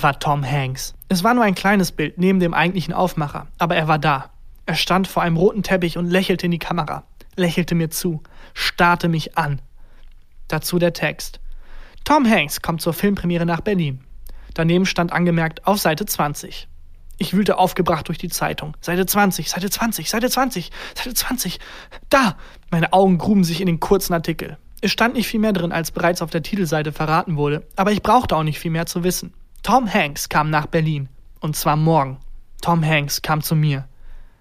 war 0.02 0.18
Tom 0.18 0.44
Hanks. 0.44 0.94
Es 1.08 1.24
war 1.24 1.34
nur 1.34 1.44
ein 1.44 1.54
kleines 1.54 1.92
Bild 1.92 2.18
neben 2.18 2.40
dem 2.40 2.54
eigentlichen 2.54 2.94
Aufmacher, 2.94 3.46
aber 3.58 3.76
er 3.76 3.88
war 3.88 3.98
da. 3.98 4.30
Er 4.66 4.74
stand 4.74 5.08
vor 5.08 5.22
einem 5.22 5.36
roten 5.36 5.62
Teppich 5.62 5.96
und 5.96 6.10
lächelte 6.10 6.46
in 6.46 6.50
die 6.50 6.58
Kamera, 6.58 7.04
lächelte 7.36 7.74
mir 7.74 7.90
zu, 7.90 8.22
starrte 8.54 9.08
mich 9.08 9.38
an. 9.38 9.62
Dazu 10.48 10.78
der 10.78 10.92
Text. 10.92 11.40
Tom 12.04 12.28
Hanks 12.28 12.62
kommt 12.62 12.80
zur 12.80 12.92
Filmpremiere 12.92 13.46
nach 13.46 13.60
Berlin. 13.60 14.00
Daneben 14.54 14.86
stand 14.86 15.12
angemerkt 15.12 15.66
auf 15.66 15.78
Seite 15.78 16.06
20. 16.06 16.68
Ich 17.18 17.34
wühlte 17.34 17.58
aufgebracht 17.58 18.08
durch 18.08 18.18
die 18.18 18.28
Zeitung. 18.28 18.76
Seite 18.80 19.04
20, 19.04 19.50
Seite 19.50 19.70
20, 19.70 20.08
Seite 20.08 20.30
20, 20.30 20.70
Seite 20.94 21.14
20. 21.14 21.58
Da! 22.08 22.36
Meine 22.70 22.92
Augen 22.92 23.18
gruben 23.18 23.44
sich 23.44 23.60
in 23.60 23.66
den 23.66 23.80
kurzen 23.80 24.14
Artikel. 24.14 24.56
Es 24.80 24.92
stand 24.92 25.14
nicht 25.14 25.26
viel 25.26 25.40
mehr 25.40 25.52
drin, 25.52 25.72
als 25.72 25.90
bereits 25.90 26.22
auf 26.22 26.30
der 26.30 26.42
Titelseite 26.42 26.92
verraten 26.92 27.36
wurde, 27.36 27.66
aber 27.74 27.90
ich 27.90 28.02
brauchte 28.02 28.36
auch 28.36 28.44
nicht 28.44 28.60
viel 28.60 28.70
mehr 28.70 28.86
zu 28.86 29.02
wissen. 29.02 29.34
Tom 29.68 29.86
Hanks 29.86 30.30
kam 30.30 30.48
nach 30.48 30.64
Berlin. 30.64 31.10
Und 31.40 31.54
zwar 31.54 31.76
morgen. 31.76 32.16
Tom 32.62 32.82
Hanks 32.82 33.20
kam 33.20 33.42
zu 33.42 33.54
mir. 33.54 33.86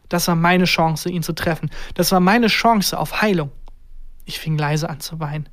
Das 0.08 0.30
war 0.30 0.36
meine 0.36 0.64
Chance, 0.64 1.10
ihn 1.10 1.22
zu 1.22 1.34
treffen. 1.34 1.70
Das 1.96 2.14
war 2.14 2.22
meine 2.22 2.48
Chance 2.48 2.98
auf 2.98 3.22
Heilung. 3.22 3.52
Ich 4.24 4.40
fing 4.40 4.58
leise 4.58 4.90
an 4.90 5.02
zu 5.02 5.20
weinen. 5.20 5.50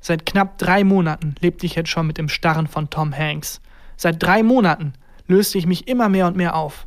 Seit 0.00 0.24
knapp 0.24 0.56
drei 0.56 0.84
Monaten 0.84 1.34
lebte 1.40 1.66
ich 1.66 1.74
jetzt 1.74 1.90
schon 1.90 2.06
mit 2.06 2.16
dem 2.16 2.30
Starren 2.30 2.66
von 2.66 2.88
Tom 2.88 3.14
Hanks. 3.14 3.60
Seit 3.98 4.22
drei 4.22 4.42
Monaten 4.42 4.94
löste 5.26 5.58
ich 5.58 5.66
mich 5.66 5.86
immer 5.86 6.08
mehr 6.08 6.26
und 6.26 6.38
mehr 6.38 6.54
auf. 6.54 6.86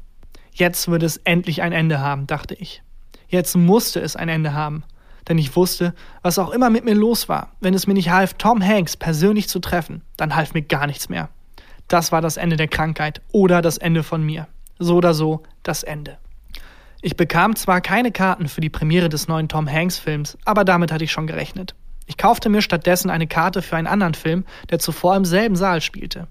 Jetzt 0.51 0.87
würde 0.87 1.05
es 1.05 1.17
endlich 1.17 1.61
ein 1.61 1.71
Ende 1.71 1.99
haben, 1.99 2.25
dachte 2.25 2.55
ich. 2.55 2.81
Jetzt 3.27 3.55
musste 3.55 3.99
es 3.99 4.15
ein 4.15 4.27
Ende 4.27 4.55
haben. 4.55 4.83
Denn 5.27 5.37
ich 5.37 5.55
wusste, 5.55 5.93
was 6.23 6.39
auch 6.39 6.49
immer 6.49 6.71
mit 6.71 6.83
mir 6.83 6.95
los 6.95 7.29
war, 7.29 7.51
wenn 7.59 7.75
es 7.75 7.85
mir 7.85 7.93
nicht 7.93 8.09
half, 8.09 8.33
Tom 8.33 8.65
Hanks 8.65 8.97
persönlich 8.97 9.47
zu 9.49 9.59
treffen, 9.59 10.01
dann 10.15 10.35
half 10.35 10.55
mir 10.55 10.63
gar 10.63 10.87
nichts 10.87 11.09
mehr. 11.09 11.29
Das 11.87 12.11
war 12.11 12.21
das 12.21 12.37
Ende 12.37 12.57
der 12.57 12.67
Krankheit 12.67 13.21
oder 13.31 13.61
das 13.61 13.77
Ende 13.77 14.03
von 14.03 14.23
mir. 14.23 14.47
So 14.79 14.97
oder 14.97 15.13
so 15.13 15.43
das 15.63 15.83
Ende. 15.83 16.17
Ich 17.01 17.15
bekam 17.15 17.55
zwar 17.55 17.81
keine 17.81 18.11
Karten 18.11 18.47
für 18.47 18.61
die 18.61 18.69
Premiere 18.69 19.09
des 19.09 19.27
neuen 19.27 19.47
Tom 19.47 19.71
Hanks 19.71 19.97
Films, 19.97 20.37
aber 20.45 20.65
damit 20.65 20.91
hatte 20.91 21.03
ich 21.03 21.11
schon 21.11 21.27
gerechnet. 21.27 21.75
Ich 22.05 22.17
kaufte 22.17 22.49
mir 22.49 22.61
stattdessen 22.61 23.09
eine 23.09 23.27
Karte 23.27 23.61
für 23.61 23.75
einen 23.75 23.87
anderen 23.87 24.13
Film, 24.13 24.45
der 24.69 24.79
zuvor 24.79 25.15
im 25.15 25.25
selben 25.25 25.55
Saal 25.55 25.81
spielte. 25.81 26.27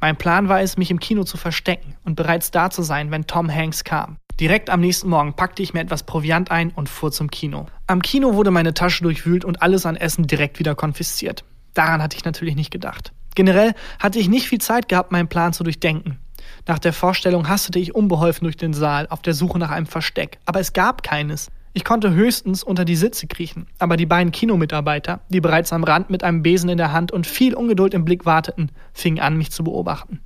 Mein 0.00 0.16
Plan 0.16 0.48
war 0.48 0.60
es, 0.60 0.76
mich 0.76 0.90
im 0.90 1.00
Kino 1.00 1.24
zu 1.24 1.36
verstecken 1.36 1.96
und 2.04 2.16
bereits 2.16 2.50
da 2.50 2.68
zu 2.68 2.82
sein, 2.82 3.10
wenn 3.10 3.26
Tom 3.26 3.52
Hanks 3.52 3.84
kam. 3.84 4.18
Direkt 4.40 4.68
am 4.68 4.80
nächsten 4.80 5.08
Morgen 5.08 5.34
packte 5.34 5.62
ich 5.62 5.72
mir 5.72 5.80
etwas 5.80 6.02
Proviant 6.02 6.50
ein 6.50 6.70
und 6.70 6.88
fuhr 6.88 7.12
zum 7.12 7.30
Kino. 7.30 7.66
Am 7.86 8.02
Kino 8.02 8.34
wurde 8.34 8.50
meine 8.50 8.74
Tasche 8.74 9.04
durchwühlt 9.04 9.44
und 9.44 9.62
alles 9.62 9.86
an 9.86 9.96
Essen 9.96 10.26
direkt 10.26 10.58
wieder 10.58 10.74
konfisziert. 10.74 11.44
Daran 11.72 12.02
hatte 12.02 12.16
ich 12.16 12.24
natürlich 12.24 12.56
nicht 12.56 12.72
gedacht. 12.72 13.12
Generell 13.34 13.74
hatte 13.98 14.18
ich 14.18 14.28
nicht 14.28 14.48
viel 14.48 14.60
Zeit 14.60 14.88
gehabt, 14.88 15.12
meinen 15.12 15.28
Plan 15.28 15.52
zu 15.52 15.64
durchdenken. 15.64 16.18
Nach 16.66 16.78
der 16.78 16.92
Vorstellung 16.92 17.48
hastete 17.48 17.78
ich 17.78 17.94
unbeholfen 17.94 18.44
durch 18.44 18.56
den 18.56 18.72
Saal 18.72 19.06
auf 19.10 19.22
der 19.22 19.34
Suche 19.34 19.58
nach 19.58 19.70
einem 19.70 19.86
Versteck, 19.86 20.38
aber 20.46 20.60
es 20.60 20.72
gab 20.72 21.02
keines. 21.02 21.50
Ich 21.72 21.84
konnte 21.84 22.12
höchstens 22.12 22.62
unter 22.62 22.84
die 22.84 22.94
Sitze 22.94 23.26
kriechen, 23.26 23.66
aber 23.80 23.96
die 23.96 24.06
beiden 24.06 24.30
Kinomitarbeiter, 24.30 25.20
die 25.28 25.40
bereits 25.40 25.72
am 25.72 25.82
Rand 25.82 26.08
mit 26.08 26.22
einem 26.22 26.42
Besen 26.42 26.70
in 26.70 26.78
der 26.78 26.92
Hand 26.92 27.10
und 27.10 27.26
viel 27.26 27.54
Ungeduld 27.54 27.94
im 27.94 28.04
Blick 28.04 28.24
warteten, 28.24 28.70
fingen 28.92 29.18
an, 29.18 29.36
mich 29.36 29.50
zu 29.50 29.64
beobachten. 29.64 30.20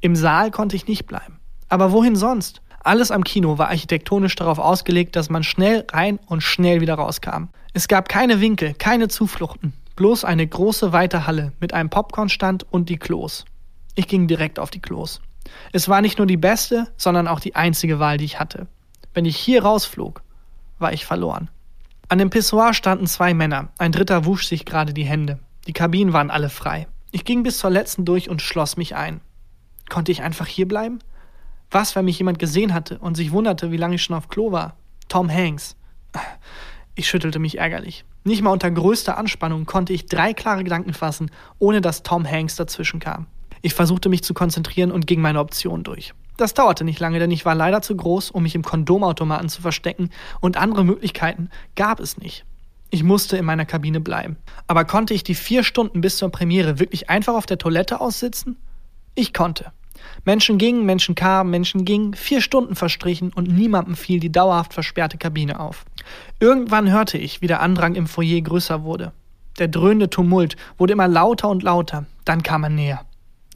Im 0.00 0.14
Saal 0.14 0.52
konnte 0.52 0.76
ich 0.76 0.86
nicht 0.86 1.06
bleiben. 1.06 1.40
Aber 1.68 1.90
wohin 1.90 2.14
sonst? 2.14 2.62
Alles 2.80 3.10
am 3.10 3.24
Kino 3.24 3.58
war 3.58 3.68
architektonisch 3.68 4.36
darauf 4.36 4.60
ausgelegt, 4.60 5.16
dass 5.16 5.30
man 5.30 5.42
schnell 5.42 5.84
rein 5.90 6.20
und 6.26 6.42
schnell 6.42 6.80
wieder 6.80 6.94
rauskam. 6.94 7.48
Es 7.74 7.88
gab 7.88 8.08
keine 8.08 8.40
Winkel, 8.40 8.74
keine 8.74 9.08
Zufluchten, 9.08 9.72
bloß 9.98 10.24
eine 10.24 10.46
große 10.46 10.92
weite 10.92 11.26
Halle 11.26 11.52
mit 11.58 11.74
einem 11.74 11.90
Popcornstand 11.90 12.64
und 12.72 12.88
die 12.88 12.98
Klos. 12.98 13.44
Ich 13.96 14.06
ging 14.06 14.28
direkt 14.28 14.60
auf 14.60 14.70
die 14.70 14.78
Klos. 14.78 15.20
Es 15.72 15.88
war 15.88 16.02
nicht 16.02 16.18
nur 16.18 16.26
die 16.28 16.36
beste, 16.36 16.86
sondern 16.96 17.26
auch 17.26 17.40
die 17.40 17.56
einzige 17.56 17.98
Wahl, 17.98 18.16
die 18.16 18.24
ich 18.24 18.38
hatte. 18.38 18.68
Wenn 19.12 19.24
ich 19.24 19.36
hier 19.36 19.64
rausflog, 19.64 20.22
war 20.78 20.92
ich 20.92 21.04
verloren. 21.04 21.50
An 22.08 22.18
dem 22.18 22.30
Pissoir 22.30 22.74
standen 22.74 23.08
zwei 23.08 23.34
Männer, 23.34 23.70
ein 23.76 23.90
dritter 23.90 24.24
wusch 24.24 24.46
sich 24.46 24.64
gerade 24.64 24.94
die 24.94 25.04
Hände. 25.04 25.40
Die 25.66 25.72
Kabinen 25.72 26.12
waren 26.12 26.30
alle 26.30 26.48
frei. 26.48 26.86
Ich 27.10 27.24
ging 27.24 27.42
bis 27.42 27.58
zur 27.58 27.70
letzten 27.70 28.04
durch 28.04 28.30
und 28.30 28.40
schloss 28.40 28.76
mich 28.76 28.94
ein. 28.94 29.20
Konnte 29.88 30.12
ich 30.12 30.22
einfach 30.22 30.46
hier 30.46 30.68
bleiben? 30.68 31.00
Was, 31.72 31.96
wenn 31.96 32.04
mich 32.04 32.18
jemand 32.18 32.38
gesehen 32.38 32.72
hatte 32.72 33.00
und 33.00 33.16
sich 33.16 33.32
wunderte, 33.32 33.72
wie 33.72 33.76
lange 33.76 33.96
ich 33.96 34.04
schon 34.04 34.16
auf 34.16 34.28
Klo 34.28 34.52
war? 34.52 34.76
Tom 35.08 35.28
Hanks. 35.28 35.74
Ich 36.98 37.08
schüttelte 37.08 37.38
mich 37.38 37.58
ärgerlich. 37.58 38.04
Nicht 38.24 38.42
mal 38.42 38.50
unter 38.50 38.68
größter 38.68 39.16
Anspannung 39.16 39.66
konnte 39.66 39.92
ich 39.92 40.06
drei 40.06 40.34
klare 40.34 40.64
Gedanken 40.64 40.92
fassen, 40.94 41.30
ohne 41.60 41.80
dass 41.80 42.02
Tom 42.02 42.28
Hanks 42.28 42.56
dazwischen 42.56 42.98
kam. 42.98 43.26
Ich 43.62 43.72
versuchte 43.72 44.08
mich 44.08 44.24
zu 44.24 44.34
konzentrieren 44.34 44.90
und 44.90 45.06
ging 45.06 45.20
meine 45.20 45.38
Optionen 45.38 45.84
durch. 45.84 46.12
Das 46.36 46.54
dauerte 46.54 46.82
nicht 46.82 46.98
lange, 46.98 47.20
denn 47.20 47.30
ich 47.30 47.44
war 47.44 47.54
leider 47.54 47.82
zu 47.82 47.94
groß, 47.94 48.32
um 48.32 48.42
mich 48.42 48.56
im 48.56 48.64
Kondomautomaten 48.64 49.48
zu 49.48 49.62
verstecken, 49.62 50.10
und 50.40 50.56
andere 50.56 50.84
Möglichkeiten 50.84 51.50
gab 51.76 52.00
es 52.00 52.18
nicht. 52.18 52.44
Ich 52.90 53.04
musste 53.04 53.36
in 53.36 53.44
meiner 53.44 53.64
Kabine 53.64 54.00
bleiben. 54.00 54.36
Aber 54.66 54.84
konnte 54.84 55.14
ich 55.14 55.22
die 55.22 55.36
vier 55.36 55.62
Stunden 55.62 56.00
bis 56.00 56.16
zur 56.16 56.30
Premiere 56.30 56.80
wirklich 56.80 57.08
einfach 57.08 57.34
auf 57.34 57.46
der 57.46 57.58
Toilette 57.58 58.00
aussitzen? 58.00 58.56
Ich 59.14 59.32
konnte. 59.32 59.70
Menschen 60.24 60.58
gingen, 60.58 60.84
Menschen 60.84 61.14
kamen, 61.14 61.50
Menschen 61.50 61.84
gingen, 61.84 62.14
vier 62.14 62.40
Stunden 62.40 62.74
verstrichen 62.74 63.32
und 63.32 63.48
niemandem 63.48 63.94
fiel 63.94 64.20
die 64.20 64.32
dauerhaft 64.32 64.74
versperrte 64.74 65.18
Kabine 65.18 65.60
auf. 65.60 65.84
Irgendwann 66.40 66.90
hörte 66.90 67.18
ich, 67.18 67.40
wie 67.40 67.46
der 67.46 67.60
Andrang 67.60 67.94
im 67.94 68.06
Foyer 68.06 68.40
größer 68.40 68.82
wurde. 68.82 69.12
Der 69.58 69.68
dröhnende 69.68 70.10
Tumult 70.10 70.56
wurde 70.76 70.92
immer 70.92 71.08
lauter 71.08 71.48
und 71.48 71.62
lauter, 71.62 72.06
dann 72.24 72.42
kam 72.42 72.64
er 72.64 72.70
näher. 72.70 73.04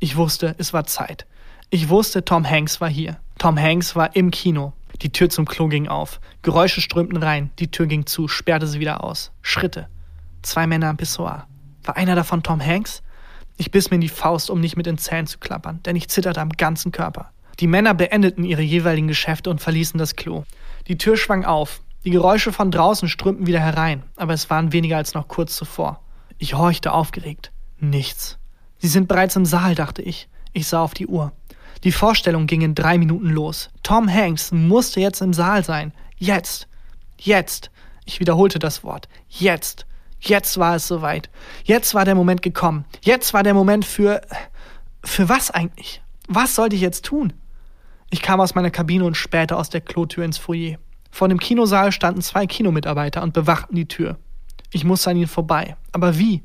Ich 0.00 0.16
wusste, 0.16 0.54
es 0.58 0.72
war 0.72 0.84
Zeit. 0.84 1.26
Ich 1.70 1.88
wusste, 1.88 2.24
Tom 2.24 2.48
Hanks 2.48 2.80
war 2.80 2.88
hier. 2.90 3.18
Tom 3.38 3.58
Hanks 3.58 3.94
war 3.94 4.14
im 4.16 4.30
Kino. 4.30 4.72
Die 5.00 5.10
Tür 5.10 5.30
zum 5.30 5.46
Klo 5.46 5.68
ging 5.68 5.88
auf. 5.88 6.20
Geräusche 6.42 6.80
strömten 6.80 7.22
rein. 7.22 7.50
Die 7.58 7.70
Tür 7.70 7.86
ging 7.86 8.04
zu, 8.06 8.28
sperrte 8.28 8.66
sie 8.66 8.80
wieder 8.80 9.02
aus. 9.02 9.32
Schritte. 9.42 9.88
Zwei 10.42 10.66
Männer 10.66 10.88
am 10.88 10.96
Pissoir. 10.96 11.46
War 11.84 11.96
einer 11.96 12.14
davon 12.14 12.42
Tom 12.42 12.60
Hanks? 12.60 13.02
Ich 13.56 13.70
biss 13.70 13.90
mir 13.90 13.96
in 13.96 14.00
die 14.00 14.08
Faust, 14.08 14.50
um 14.50 14.60
nicht 14.60 14.76
mit 14.76 14.86
den 14.86 14.98
Zähnen 14.98 15.26
zu 15.26 15.38
klappern, 15.38 15.80
denn 15.84 15.96
ich 15.96 16.08
zitterte 16.08 16.40
am 16.40 16.50
ganzen 16.50 16.92
Körper. 16.92 17.30
Die 17.60 17.66
Männer 17.66 17.94
beendeten 17.94 18.44
ihre 18.44 18.62
jeweiligen 18.62 19.08
Geschäfte 19.08 19.50
und 19.50 19.60
verließen 19.60 19.98
das 19.98 20.16
Klo. 20.16 20.44
Die 20.88 20.98
Tür 20.98 21.16
schwang 21.16 21.44
auf. 21.44 21.80
Die 22.04 22.10
Geräusche 22.10 22.52
von 22.52 22.70
draußen 22.70 23.08
strömten 23.08 23.46
wieder 23.46 23.60
herein, 23.60 24.02
aber 24.16 24.32
es 24.32 24.50
waren 24.50 24.72
weniger 24.72 24.96
als 24.96 25.14
noch 25.14 25.28
kurz 25.28 25.54
zuvor. 25.54 26.00
Ich 26.38 26.54
horchte 26.54 26.92
aufgeregt. 26.92 27.52
Nichts. 27.78 28.38
Sie 28.78 28.88
sind 28.88 29.06
bereits 29.06 29.36
im 29.36 29.44
Saal, 29.44 29.76
dachte 29.76 30.02
ich. 30.02 30.28
Ich 30.52 30.66
sah 30.66 30.82
auf 30.82 30.94
die 30.94 31.06
Uhr. 31.06 31.32
Die 31.84 31.92
Vorstellung 31.92 32.46
ging 32.46 32.62
in 32.62 32.74
drei 32.74 32.98
Minuten 32.98 33.28
los. 33.28 33.70
Tom 33.82 34.12
Hanks 34.12 34.50
musste 34.50 35.00
jetzt 35.00 35.20
im 35.20 35.32
Saal 35.32 35.64
sein. 35.64 35.92
Jetzt. 36.16 36.68
Jetzt. 37.18 37.70
Ich 38.04 38.18
wiederholte 38.18 38.58
das 38.58 38.82
Wort. 38.82 39.08
Jetzt. 39.28 39.86
Jetzt 40.24 40.56
war 40.58 40.76
es 40.76 40.86
soweit. 40.86 41.30
Jetzt 41.64 41.94
war 41.94 42.04
der 42.04 42.14
Moment 42.14 42.42
gekommen. 42.42 42.84
Jetzt 43.02 43.34
war 43.34 43.42
der 43.42 43.54
Moment 43.54 43.84
für. 43.84 44.20
Für 45.04 45.28
was 45.28 45.50
eigentlich? 45.50 46.00
Was 46.28 46.54
sollte 46.54 46.76
ich 46.76 46.82
jetzt 46.82 47.04
tun? 47.04 47.32
Ich 48.10 48.22
kam 48.22 48.40
aus 48.40 48.54
meiner 48.54 48.70
Kabine 48.70 49.04
und 49.04 49.16
spähte 49.16 49.56
aus 49.56 49.68
der 49.68 49.80
Klotür 49.80 50.24
ins 50.24 50.38
Foyer. 50.38 50.78
Vor 51.10 51.28
dem 51.28 51.40
Kinosaal 51.40 51.90
standen 51.90 52.22
zwei 52.22 52.46
Kinomitarbeiter 52.46 53.20
und 53.22 53.34
bewachten 53.34 53.74
die 53.74 53.88
Tür. 53.88 54.16
Ich 54.70 54.84
musste 54.84 55.10
an 55.10 55.16
ihnen 55.16 55.26
vorbei. 55.26 55.76
Aber 55.90 56.18
wie? 56.18 56.42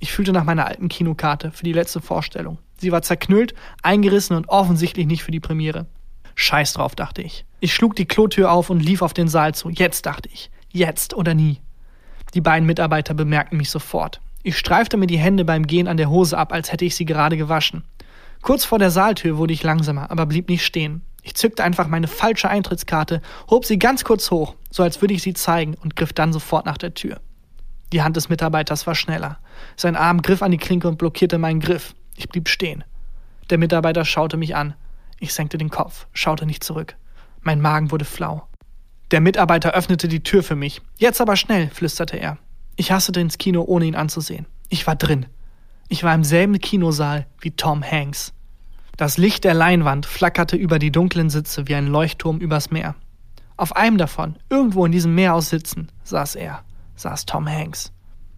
Ich 0.00 0.12
fühlte 0.12 0.32
nach 0.32 0.44
meiner 0.44 0.66
alten 0.66 0.88
Kinokarte 0.88 1.52
für 1.52 1.64
die 1.64 1.72
letzte 1.72 2.00
Vorstellung. 2.00 2.58
Sie 2.78 2.92
war 2.92 3.02
zerknüllt, 3.02 3.54
eingerissen 3.82 4.36
und 4.36 4.48
offensichtlich 4.48 5.06
nicht 5.06 5.22
für 5.22 5.30
die 5.30 5.40
Premiere. 5.40 5.86
Scheiß 6.34 6.74
drauf, 6.74 6.96
dachte 6.96 7.22
ich. 7.22 7.46
Ich 7.60 7.72
schlug 7.72 7.94
die 7.94 8.04
Klotür 8.04 8.50
auf 8.50 8.68
und 8.68 8.80
lief 8.80 9.00
auf 9.00 9.14
den 9.14 9.28
Saal 9.28 9.54
zu. 9.54 9.70
Jetzt, 9.70 10.04
dachte 10.06 10.28
ich. 10.32 10.50
Jetzt 10.70 11.14
oder 11.14 11.34
nie. 11.34 11.60
Die 12.34 12.40
beiden 12.40 12.66
Mitarbeiter 12.66 13.14
bemerkten 13.14 13.56
mich 13.56 13.70
sofort. 13.70 14.20
Ich 14.42 14.58
streifte 14.58 14.96
mir 14.96 15.06
die 15.06 15.18
Hände 15.18 15.44
beim 15.44 15.66
Gehen 15.66 15.88
an 15.88 15.96
der 15.96 16.10
Hose 16.10 16.38
ab, 16.38 16.52
als 16.52 16.70
hätte 16.70 16.84
ich 16.84 16.94
sie 16.94 17.04
gerade 17.04 17.36
gewaschen. 17.36 17.84
Kurz 18.42 18.64
vor 18.64 18.78
der 18.78 18.90
Saaltür 18.90 19.38
wurde 19.38 19.52
ich 19.52 19.62
langsamer, 19.62 20.10
aber 20.10 20.26
blieb 20.26 20.48
nicht 20.48 20.64
stehen. 20.64 21.02
Ich 21.22 21.34
zückte 21.34 21.64
einfach 21.64 21.88
meine 21.88 22.06
falsche 22.06 22.48
Eintrittskarte, 22.48 23.20
hob 23.50 23.64
sie 23.64 23.78
ganz 23.78 24.04
kurz 24.04 24.30
hoch, 24.30 24.54
so 24.70 24.84
als 24.84 25.00
würde 25.00 25.14
ich 25.14 25.22
sie 25.22 25.34
zeigen, 25.34 25.74
und 25.74 25.96
griff 25.96 26.12
dann 26.12 26.32
sofort 26.32 26.66
nach 26.66 26.78
der 26.78 26.94
Tür. 26.94 27.20
Die 27.92 28.02
Hand 28.02 28.16
des 28.16 28.28
Mitarbeiters 28.28 28.86
war 28.86 28.94
schneller. 28.94 29.38
Sein 29.76 29.96
Arm 29.96 30.22
griff 30.22 30.42
an 30.42 30.52
die 30.52 30.58
Klinke 30.58 30.86
und 30.86 30.98
blockierte 30.98 31.38
meinen 31.38 31.60
Griff. 31.60 31.94
Ich 32.16 32.28
blieb 32.28 32.48
stehen. 32.48 32.84
Der 33.50 33.58
Mitarbeiter 33.58 34.04
schaute 34.04 34.36
mich 34.36 34.54
an. 34.54 34.74
Ich 35.18 35.34
senkte 35.34 35.58
den 35.58 35.70
Kopf, 35.70 36.06
schaute 36.12 36.46
nicht 36.46 36.62
zurück. 36.62 36.96
Mein 37.42 37.60
Magen 37.60 37.90
wurde 37.90 38.04
flau. 38.04 38.46
Der 39.12 39.20
Mitarbeiter 39.20 39.72
öffnete 39.72 40.08
die 40.08 40.22
Tür 40.22 40.42
für 40.42 40.56
mich. 40.56 40.82
Jetzt 40.98 41.20
aber 41.20 41.36
schnell, 41.36 41.68
flüsterte 41.70 42.16
er. 42.16 42.38
Ich 42.74 42.90
hastete 42.90 43.20
ins 43.20 43.38
Kino, 43.38 43.62
ohne 43.62 43.86
ihn 43.86 43.94
anzusehen. 43.94 44.46
Ich 44.68 44.86
war 44.86 44.96
drin. 44.96 45.26
Ich 45.88 46.02
war 46.02 46.14
im 46.14 46.24
selben 46.24 46.58
Kinosaal 46.58 47.26
wie 47.40 47.52
Tom 47.52 47.82
Hanks. 47.84 48.32
Das 48.96 49.18
Licht 49.18 49.44
der 49.44 49.54
Leinwand 49.54 50.06
flackerte 50.06 50.56
über 50.56 50.78
die 50.78 50.90
dunklen 50.90 51.30
Sitze 51.30 51.68
wie 51.68 51.74
ein 51.74 51.86
Leuchtturm 51.86 52.38
übers 52.38 52.70
Meer. 52.70 52.96
Auf 53.56 53.76
einem 53.76 53.96
davon, 53.96 54.36
irgendwo 54.50 54.84
in 54.84 54.92
diesem 54.92 55.14
Meer 55.14 55.34
aus 55.34 55.50
Sitzen, 55.50 55.88
saß 56.02 56.34
er, 56.34 56.64
saß 56.96 57.26
Tom 57.26 57.48
Hanks. 57.48 57.92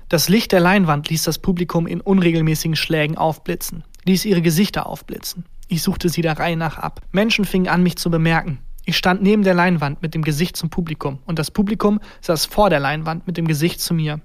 Das 0.08 0.28
Licht 0.28 0.52
der 0.52 0.60
Leinwand 0.60 1.08
ließ 1.08 1.22
das 1.22 1.38
Publikum 1.38 1.86
in 1.86 2.00
unregelmäßigen 2.00 2.76
Schlägen 2.76 3.16
aufblitzen, 3.16 3.84
ließ 4.04 4.24
ihre 4.26 4.42
Gesichter 4.42 4.86
aufblitzen. 4.86 5.44
Ich 5.68 5.82
suchte 5.82 6.08
sie 6.08 6.22
der 6.22 6.38
Reihe 6.38 6.56
nach 6.56 6.78
ab. 6.78 7.02
Menschen 7.12 7.44
fingen 7.44 7.68
an, 7.68 7.82
mich 7.82 7.96
zu 7.96 8.10
bemerken. 8.10 8.58
Ich 8.88 8.96
stand 8.96 9.20
neben 9.20 9.42
der 9.42 9.52
Leinwand 9.52 10.00
mit 10.00 10.14
dem 10.14 10.24
Gesicht 10.24 10.56
zum 10.56 10.70
Publikum 10.70 11.18
und 11.26 11.38
das 11.38 11.50
Publikum 11.50 12.00
saß 12.22 12.46
vor 12.46 12.70
der 12.70 12.80
Leinwand 12.80 13.26
mit 13.26 13.36
dem 13.36 13.46
Gesicht 13.46 13.82
zu 13.82 13.92
mir. 13.92 14.22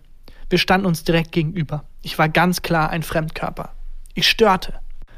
Wir 0.50 0.58
standen 0.58 0.88
uns 0.88 1.04
direkt 1.04 1.34
gegenüber. 1.34 1.84
Ich 2.02 2.18
war 2.18 2.30
ganz 2.30 2.62
klar 2.62 2.90
ein 2.90 3.04
Fremdkörper. 3.04 3.74
Ich 4.14 4.26
störte. 4.26 4.76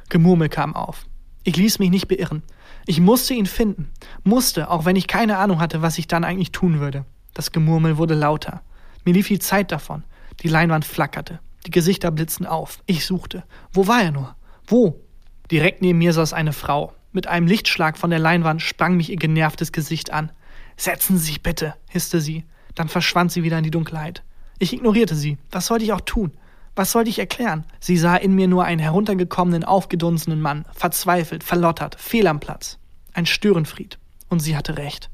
Gemurmel 0.09 0.49
kam 0.49 0.75
auf. 0.75 1.05
Ich 1.43 1.57
ließ 1.57 1.77
mich 1.77 1.91
nicht 1.91 2.07
beirren. 2.07 2.41
Ich 2.87 2.99
musste 2.99 3.35
ihn 3.35 3.45
finden. 3.45 3.91
Musste, 4.23 4.71
auch 4.71 4.83
wenn 4.83 4.95
ich 4.95 5.05
keine 5.05 5.37
Ahnung 5.37 5.59
hatte, 5.59 5.83
was 5.83 5.99
ich 5.99 6.07
dann 6.07 6.23
eigentlich 6.23 6.51
tun 6.51 6.79
würde. 6.79 7.05
Das 7.35 7.51
Gemurmel 7.51 7.99
wurde 7.99 8.15
lauter. 8.15 8.63
Mir 9.03 9.13
lief 9.13 9.27
die 9.27 9.37
Zeit 9.37 9.71
davon. 9.71 10.05
Die 10.41 10.47
Leinwand 10.47 10.85
flackerte. 10.85 11.39
Die 11.67 11.71
Gesichter 11.71 12.09
blitzten 12.09 12.47
auf. 12.47 12.79
Ich 12.87 13.05
suchte. 13.05 13.43
Wo 13.71 13.85
war 13.85 14.01
er 14.01 14.11
nur? 14.11 14.35
Wo? 14.65 15.03
Direkt 15.51 15.83
neben 15.83 15.99
mir 15.99 16.13
saß 16.13 16.33
eine 16.33 16.51
Frau. 16.51 16.93
Mit 17.15 17.27
einem 17.27 17.47
Lichtschlag 17.47 17.97
von 17.97 18.09
der 18.09 18.19
Leinwand 18.19 18.61
sprang 18.61 18.97
mich 18.97 19.09
ihr 19.09 19.15
genervtes 19.15 19.71
Gesicht 19.71 20.11
an. 20.11 20.33
Setzen 20.75 21.17
Sie 21.17 21.27
sich 21.27 21.41
bitte, 21.41 21.73
hisste 21.87 22.19
sie. 22.19 22.43
Dann 22.75 22.89
verschwand 22.89 23.31
sie 23.31 23.41
wieder 23.41 23.57
in 23.57 23.63
die 23.63 23.71
Dunkelheit. 23.71 24.21
Ich 24.59 24.73
ignorierte 24.73 25.15
sie. 25.15 25.37
Was 25.49 25.67
sollte 25.67 25.85
ich 25.85 25.93
auch 25.93 26.01
tun? 26.01 26.33
Was 26.75 26.91
sollte 26.91 27.09
ich 27.09 27.17
erklären? 27.17 27.63
Sie 27.79 27.95
sah 27.95 28.17
in 28.17 28.35
mir 28.35 28.49
nur 28.49 28.65
einen 28.65 28.81
heruntergekommenen, 28.81 29.63
aufgedunsenen 29.63 30.41
Mann, 30.41 30.65
verzweifelt, 30.73 31.45
verlottert, 31.45 31.95
fehl 31.97 32.27
am 32.27 32.41
Platz. 32.41 32.79
Ein 33.13 33.25
Störenfried. 33.25 33.97
Und 34.27 34.41
sie 34.41 34.57
hatte 34.57 34.77
recht. 34.77 35.09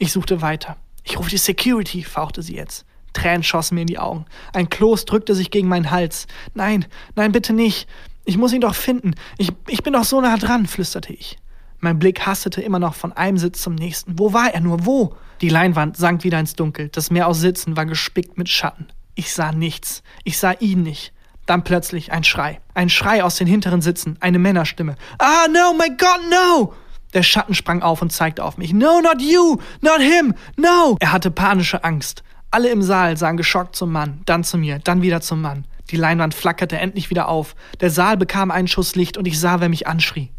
Ich 0.00 0.10
suchte 0.10 0.42
weiter. 0.42 0.78
Ich 1.04 1.16
rufe 1.16 1.30
die 1.30 1.38
Security, 1.38 2.02
fauchte 2.02 2.42
sie 2.42 2.56
jetzt. 2.56 2.84
Tränen 3.12 3.44
schossen 3.44 3.76
mir 3.76 3.82
in 3.82 3.86
die 3.86 4.00
Augen. 4.00 4.24
Ein 4.52 4.68
Kloß 4.68 5.04
drückte 5.04 5.36
sich 5.36 5.52
gegen 5.52 5.68
meinen 5.68 5.92
Hals. 5.92 6.26
Nein, 6.54 6.86
nein, 7.14 7.30
bitte 7.30 7.52
nicht. 7.52 7.88
Ich 8.24 8.36
muss 8.36 8.52
ihn 8.52 8.60
doch 8.60 8.74
finden. 8.74 9.14
Ich, 9.38 9.52
ich 9.68 9.82
bin 9.82 9.92
doch 9.92 10.04
so 10.04 10.20
nah 10.20 10.36
dran, 10.36 10.66
flüsterte 10.66 11.12
ich. 11.12 11.38
Mein 11.78 11.98
Blick 11.98 12.26
hastete 12.26 12.60
immer 12.60 12.78
noch 12.78 12.94
von 12.94 13.12
einem 13.12 13.38
Sitz 13.38 13.62
zum 13.62 13.74
nächsten. 13.74 14.18
Wo 14.18 14.32
war 14.32 14.52
er 14.52 14.60
nur? 14.60 14.84
Wo? 14.84 15.16
Die 15.40 15.48
Leinwand 15.48 15.96
sank 15.96 16.24
wieder 16.24 16.38
ins 16.38 16.54
Dunkel. 16.54 16.90
Das 16.90 17.10
Meer 17.10 17.26
aus 17.26 17.40
Sitzen 17.40 17.76
war 17.76 17.86
gespickt 17.86 18.36
mit 18.36 18.50
Schatten. 18.50 18.88
Ich 19.14 19.32
sah 19.32 19.52
nichts. 19.52 20.02
Ich 20.24 20.38
sah 20.38 20.52
ihn 20.52 20.82
nicht. 20.82 21.12
Dann 21.46 21.64
plötzlich 21.64 22.12
ein 22.12 22.22
Schrei. 22.22 22.60
Ein 22.74 22.90
Schrei 22.90 23.24
aus 23.24 23.36
den 23.36 23.46
hinteren 23.46 23.80
Sitzen. 23.80 24.18
Eine 24.20 24.38
Männerstimme. 24.38 24.96
Ah, 25.18 25.46
no, 25.48 25.72
my 25.72 25.88
God, 25.88 26.20
no! 26.30 26.74
Der 27.14 27.22
Schatten 27.22 27.54
sprang 27.54 27.82
auf 27.82 28.02
und 28.02 28.12
zeigte 28.12 28.44
auf 28.44 28.56
mich. 28.58 28.72
No, 28.72 29.00
not 29.00 29.20
you! 29.20 29.58
Not 29.80 30.00
him! 30.00 30.34
No! 30.56 30.96
Er 31.00 31.12
hatte 31.12 31.30
panische 31.30 31.82
Angst. 31.82 32.22
Alle 32.52 32.68
im 32.68 32.82
Saal 32.82 33.16
sahen 33.16 33.36
geschockt 33.36 33.74
zum 33.74 33.92
Mann, 33.92 34.20
dann 34.26 34.44
zu 34.44 34.58
mir, 34.58 34.78
dann 34.80 35.02
wieder 35.02 35.20
zum 35.20 35.40
Mann. 35.40 35.64
Die 35.90 35.96
Leinwand 35.96 36.34
flackerte 36.34 36.78
endlich 36.78 37.10
wieder 37.10 37.28
auf. 37.28 37.54
Der 37.80 37.90
Saal 37.90 38.16
bekam 38.16 38.50
einen 38.50 38.68
Schuss 38.68 38.94
Licht 38.94 39.16
und 39.16 39.26
ich 39.26 39.38
sah, 39.38 39.60
wer 39.60 39.68
mich 39.68 39.86
anschrie. 39.86 40.30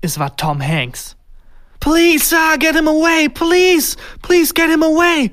Es 0.00 0.18
war 0.18 0.36
Tom 0.36 0.60
Hanks. 0.60 1.16
Please, 1.80 2.24
sir, 2.26 2.58
get 2.58 2.76
him 2.76 2.86
away! 2.86 3.28
Please! 3.28 3.96
Please 4.20 4.52
get 4.54 4.70
him 4.70 4.82
away! 4.82 5.32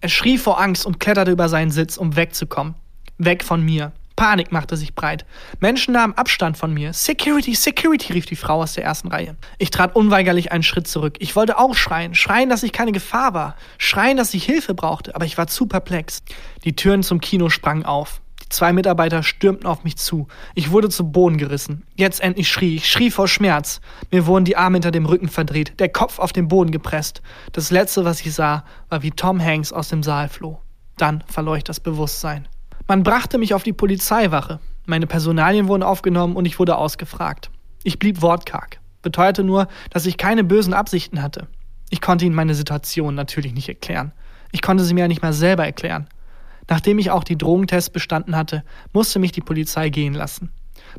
Er 0.00 0.08
schrie 0.08 0.36
vor 0.36 0.60
Angst 0.60 0.84
und 0.84 1.00
kletterte 1.00 1.30
über 1.30 1.48
seinen 1.48 1.70
Sitz, 1.70 1.96
um 1.96 2.16
wegzukommen. 2.16 2.74
Weg 3.18 3.42
von 3.42 3.64
mir. 3.64 3.92
Panik 4.16 4.50
machte 4.50 4.76
sich 4.76 4.94
breit. 4.94 5.26
Menschen 5.60 5.92
nahmen 5.92 6.14
Abstand 6.14 6.56
von 6.56 6.72
mir. 6.72 6.92
Security, 6.92 7.54
Security, 7.54 8.14
rief 8.14 8.26
die 8.26 8.36
Frau 8.36 8.62
aus 8.62 8.72
der 8.72 8.84
ersten 8.84 9.08
Reihe. 9.08 9.36
Ich 9.58 9.70
trat 9.70 9.94
unweigerlich 9.94 10.52
einen 10.52 10.62
Schritt 10.62 10.88
zurück. 10.88 11.16
Ich 11.18 11.36
wollte 11.36 11.58
auch 11.58 11.74
schreien. 11.74 12.14
Schreien, 12.14 12.48
dass 12.48 12.62
ich 12.62 12.72
keine 12.72 12.92
Gefahr 12.92 13.34
war. 13.34 13.56
Schreien, 13.78 14.16
dass 14.16 14.34
ich 14.34 14.44
Hilfe 14.44 14.74
brauchte. 14.74 15.14
Aber 15.14 15.26
ich 15.26 15.36
war 15.36 15.46
zu 15.46 15.66
perplex. 15.66 16.22
Die 16.64 16.74
Türen 16.74 17.02
zum 17.02 17.20
Kino 17.20 17.50
sprangen 17.50 17.84
auf. 17.84 18.22
Zwei 18.48 18.72
Mitarbeiter 18.72 19.22
stürmten 19.22 19.66
auf 19.66 19.82
mich 19.82 19.96
zu. 19.96 20.28
Ich 20.54 20.70
wurde 20.70 20.88
zu 20.88 21.10
Boden 21.10 21.36
gerissen. 21.36 21.84
Jetzt 21.96 22.20
endlich 22.20 22.48
schrie 22.48 22.76
ich, 22.76 22.88
schrie 22.88 23.10
vor 23.10 23.26
Schmerz. 23.26 23.80
Mir 24.12 24.26
wurden 24.26 24.44
die 24.44 24.56
Arme 24.56 24.76
hinter 24.76 24.92
dem 24.92 25.06
Rücken 25.06 25.28
verdreht, 25.28 25.80
der 25.80 25.88
Kopf 25.88 26.18
auf 26.18 26.32
den 26.32 26.46
Boden 26.48 26.70
gepresst. 26.70 27.22
Das 27.52 27.70
letzte, 27.70 28.04
was 28.04 28.20
ich 28.20 28.32
sah, 28.32 28.64
war, 28.88 29.02
wie 29.02 29.10
Tom 29.10 29.42
Hanks 29.42 29.72
aus 29.72 29.88
dem 29.88 30.02
Saal 30.02 30.28
floh. 30.28 30.60
Dann 30.96 31.24
verlor 31.26 31.56
ich 31.56 31.64
das 31.64 31.80
Bewusstsein. 31.80 32.46
Man 32.86 33.02
brachte 33.02 33.38
mich 33.38 33.52
auf 33.52 33.64
die 33.64 33.72
Polizeiwache. 33.72 34.60
Meine 34.86 35.08
Personalien 35.08 35.66
wurden 35.66 35.82
aufgenommen 35.82 36.36
und 36.36 36.44
ich 36.44 36.60
wurde 36.60 36.76
ausgefragt. 36.76 37.50
Ich 37.82 37.98
blieb 37.98 38.22
wortkarg, 38.22 38.78
beteuerte 39.02 39.42
nur, 39.42 39.66
dass 39.90 40.06
ich 40.06 40.16
keine 40.16 40.44
bösen 40.44 40.72
Absichten 40.72 41.20
hatte. 41.20 41.48
Ich 41.90 42.00
konnte 42.00 42.24
ihnen 42.24 42.34
meine 42.34 42.54
Situation 42.54 43.16
natürlich 43.16 43.54
nicht 43.54 43.68
erklären. 43.68 44.12
Ich 44.52 44.62
konnte 44.62 44.84
sie 44.84 44.94
mir 44.94 45.02
ja 45.02 45.08
nicht 45.08 45.22
mal 45.22 45.32
selber 45.32 45.64
erklären. 45.64 46.06
Nachdem 46.68 46.98
ich 46.98 47.10
auch 47.10 47.24
die 47.24 47.38
Drogentests 47.38 47.90
bestanden 47.90 48.36
hatte, 48.36 48.64
musste 48.92 49.18
mich 49.18 49.32
die 49.32 49.40
Polizei 49.40 49.88
gehen 49.88 50.14
lassen. 50.14 50.50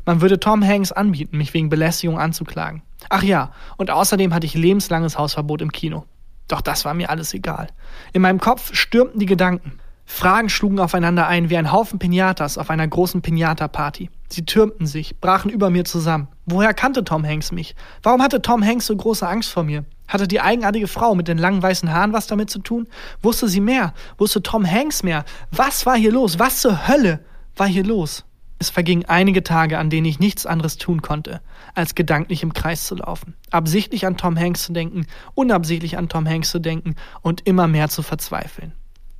Man 0.04 0.20
würde 0.20 0.40
Tom 0.40 0.66
Hanks 0.66 0.92
anbieten, 0.92 1.36
mich 1.36 1.54
wegen 1.54 1.68
Belästigung 1.68 2.18
anzuklagen. 2.18 2.82
Ach 3.10 3.22
ja, 3.22 3.52
und 3.76 3.90
außerdem 3.90 4.34
hatte 4.34 4.46
ich 4.46 4.54
lebenslanges 4.54 5.18
Hausverbot 5.18 5.62
im 5.62 5.72
Kino. 5.72 6.04
Doch 6.48 6.60
das 6.60 6.84
war 6.84 6.94
mir 6.94 7.10
alles 7.10 7.34
egal. 7.34 7.68
In 8.12 8.22
meinem 8.22 8.40
Kopf 8.40 8.74
stürmten 8.74 9.20
die 9.20 9.26
Gedanken. 9.26 9.78
Fragen 10.06 10.48
schlugen 10.48 10.80
aufeinander 10.80 11.26
ein 11.26 11.50
wie 11.50 11.58
ein 11.58 11.70
Haufen 11.70 11.98
Pinatas 11.98 12.56
auf 12.56 12.70
einer 12.70 12.88
großen 12.88 13.20
Pinata-Party. 13.20 14.08
Sie 14.30 14.46
türmten 14.46 14.86
sich, 14.86 15.20
brachen 15.20 15.50
über 15.50 15.68
mir 15.68 15.84
zusammen. 15.84 16.28
Woher 16.50 16.74
kannte 16.74 17.04
Tom 17.04 17.24
Hanks 17.26 17.52
mich? 17.52 17.74
Warum 18.02 18.22
hatte 18.22 18.42
Tom 18.42 18.64
Hanks 18.64 18.86
so 18.86 18.96
große 18.96 19.26
Angst 19.26 19.50
vor 19.50 19.64
mir? 19.64 19.84
Hatte 20.06 20.26
die 20.26 20.40
eigenartige 20.40 20.88
Frau 20.88 21.14
mit 21.14 21.28
den 21.28 21.38
langen 21.38 21.62
weißen 21.62 21.92
Haaren 21.92 22.12
was 22.12 22.26
damit 22.26 22.50
zu 22.50 22.60
tun? 22.60 22.88
Wusste 23.22 23.48
sie 23.48 23.60
mehr? 23.60 23.92
Wusste 24.16 24.42
Tom 24.42 24.68
Hanks 24.68 25.02
mehr? 25.02 25.24
Was 25.50 25.84
war 25.84 25.96
hier 25.96 26.12
los? 26.12 26.38
Was 26.38 26.60
zur 26.60 26.88
Hölle 26.88 27.20
war 27.56 27.66
hier 27.66 27.84
los? 27.84 28.24
Es 28.58 28.70
vergingen 28.70 29.04
einige 29.06 29.44
Tage, 29.44 29.78
an 29.78 29.90
denen 29.90 30.06
ich 30.06 30.18
nichts 30.18 30.46
anderes 30.46 30.78
tun 30.78 31.02
konnte, 31.02 31.40
als 31.74 31.94
gedanklich 31.94 32.42
im 32.42 32.52
Kreis 32.52 32.86
zu 32.86 32.96
laufen, 32.96 33.34
absichtlich 33.50 34.04
an 34.04 34.16
Tom 34.16 34.36
Hanks 34.36 34.64
zu 34.64 34.72
denken, 34.72 35.06
unabsichtlich 35.34 35.96
an 35.96 36.08
Tom 36.08 36.26
Hanks 36.26 36.50
zu 36.50 36.58
denken 36.58 36.96
und 37.20 37.46
immer 37.46 37.68
mehr 37.68 37.88
zu 37.88 38.02
verzweifeln 38.02 38.72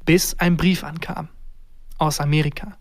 bis 0.09 0.35
ein 0.39 0.57
Brief 0.57 0.85
ankam. 0.85 1.29
Aus 1.99 2.19
Amerika. 2.19 2.79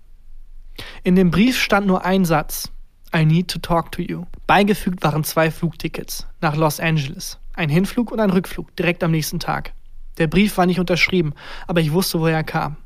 In 1.04 1.18
dem 1.18 1.30
Brief 1.30 1.60
stand 1.60 1.86
nur 1.86 2.06
ein 2.06 2.24
Satz. 2.24 2.72
I 3.16 3.26
need 3.26 3.48
to 3.50 3.60
talk 3.60 3.92
to 3.94 4.02
you. 4.02 4.26
Beigefügt 4.48 5.04
waren 5.04 5.24
zwei 5.24 5.52
Flugtickets 5.52 6.28
nach 6.42 6.56
Los 6.56 6.80
Angeles. 6.80 7.40
Ein 7.54 7.70
Hinflug 7.70 8.12
und 8.12 8.20
ein 8.20 8.30
Rückflug 8.30 8.76
direkt 8.76 9.04
am 9.04 9.12
nächsten 9.12 9.40
Tag. 9.40 9.74
Der 10.18 10.28
Brief 10.28 10.58
war 10.58 10.66
nicht 10.66 10.80
unterschrieben, 10.80 11.34
aber 11.68 11.82
ich 11.82 11.92
wusste, 11.92 12.20
woher 12.20 12.36
er 12.36 12.44
kam. 12.44 12.78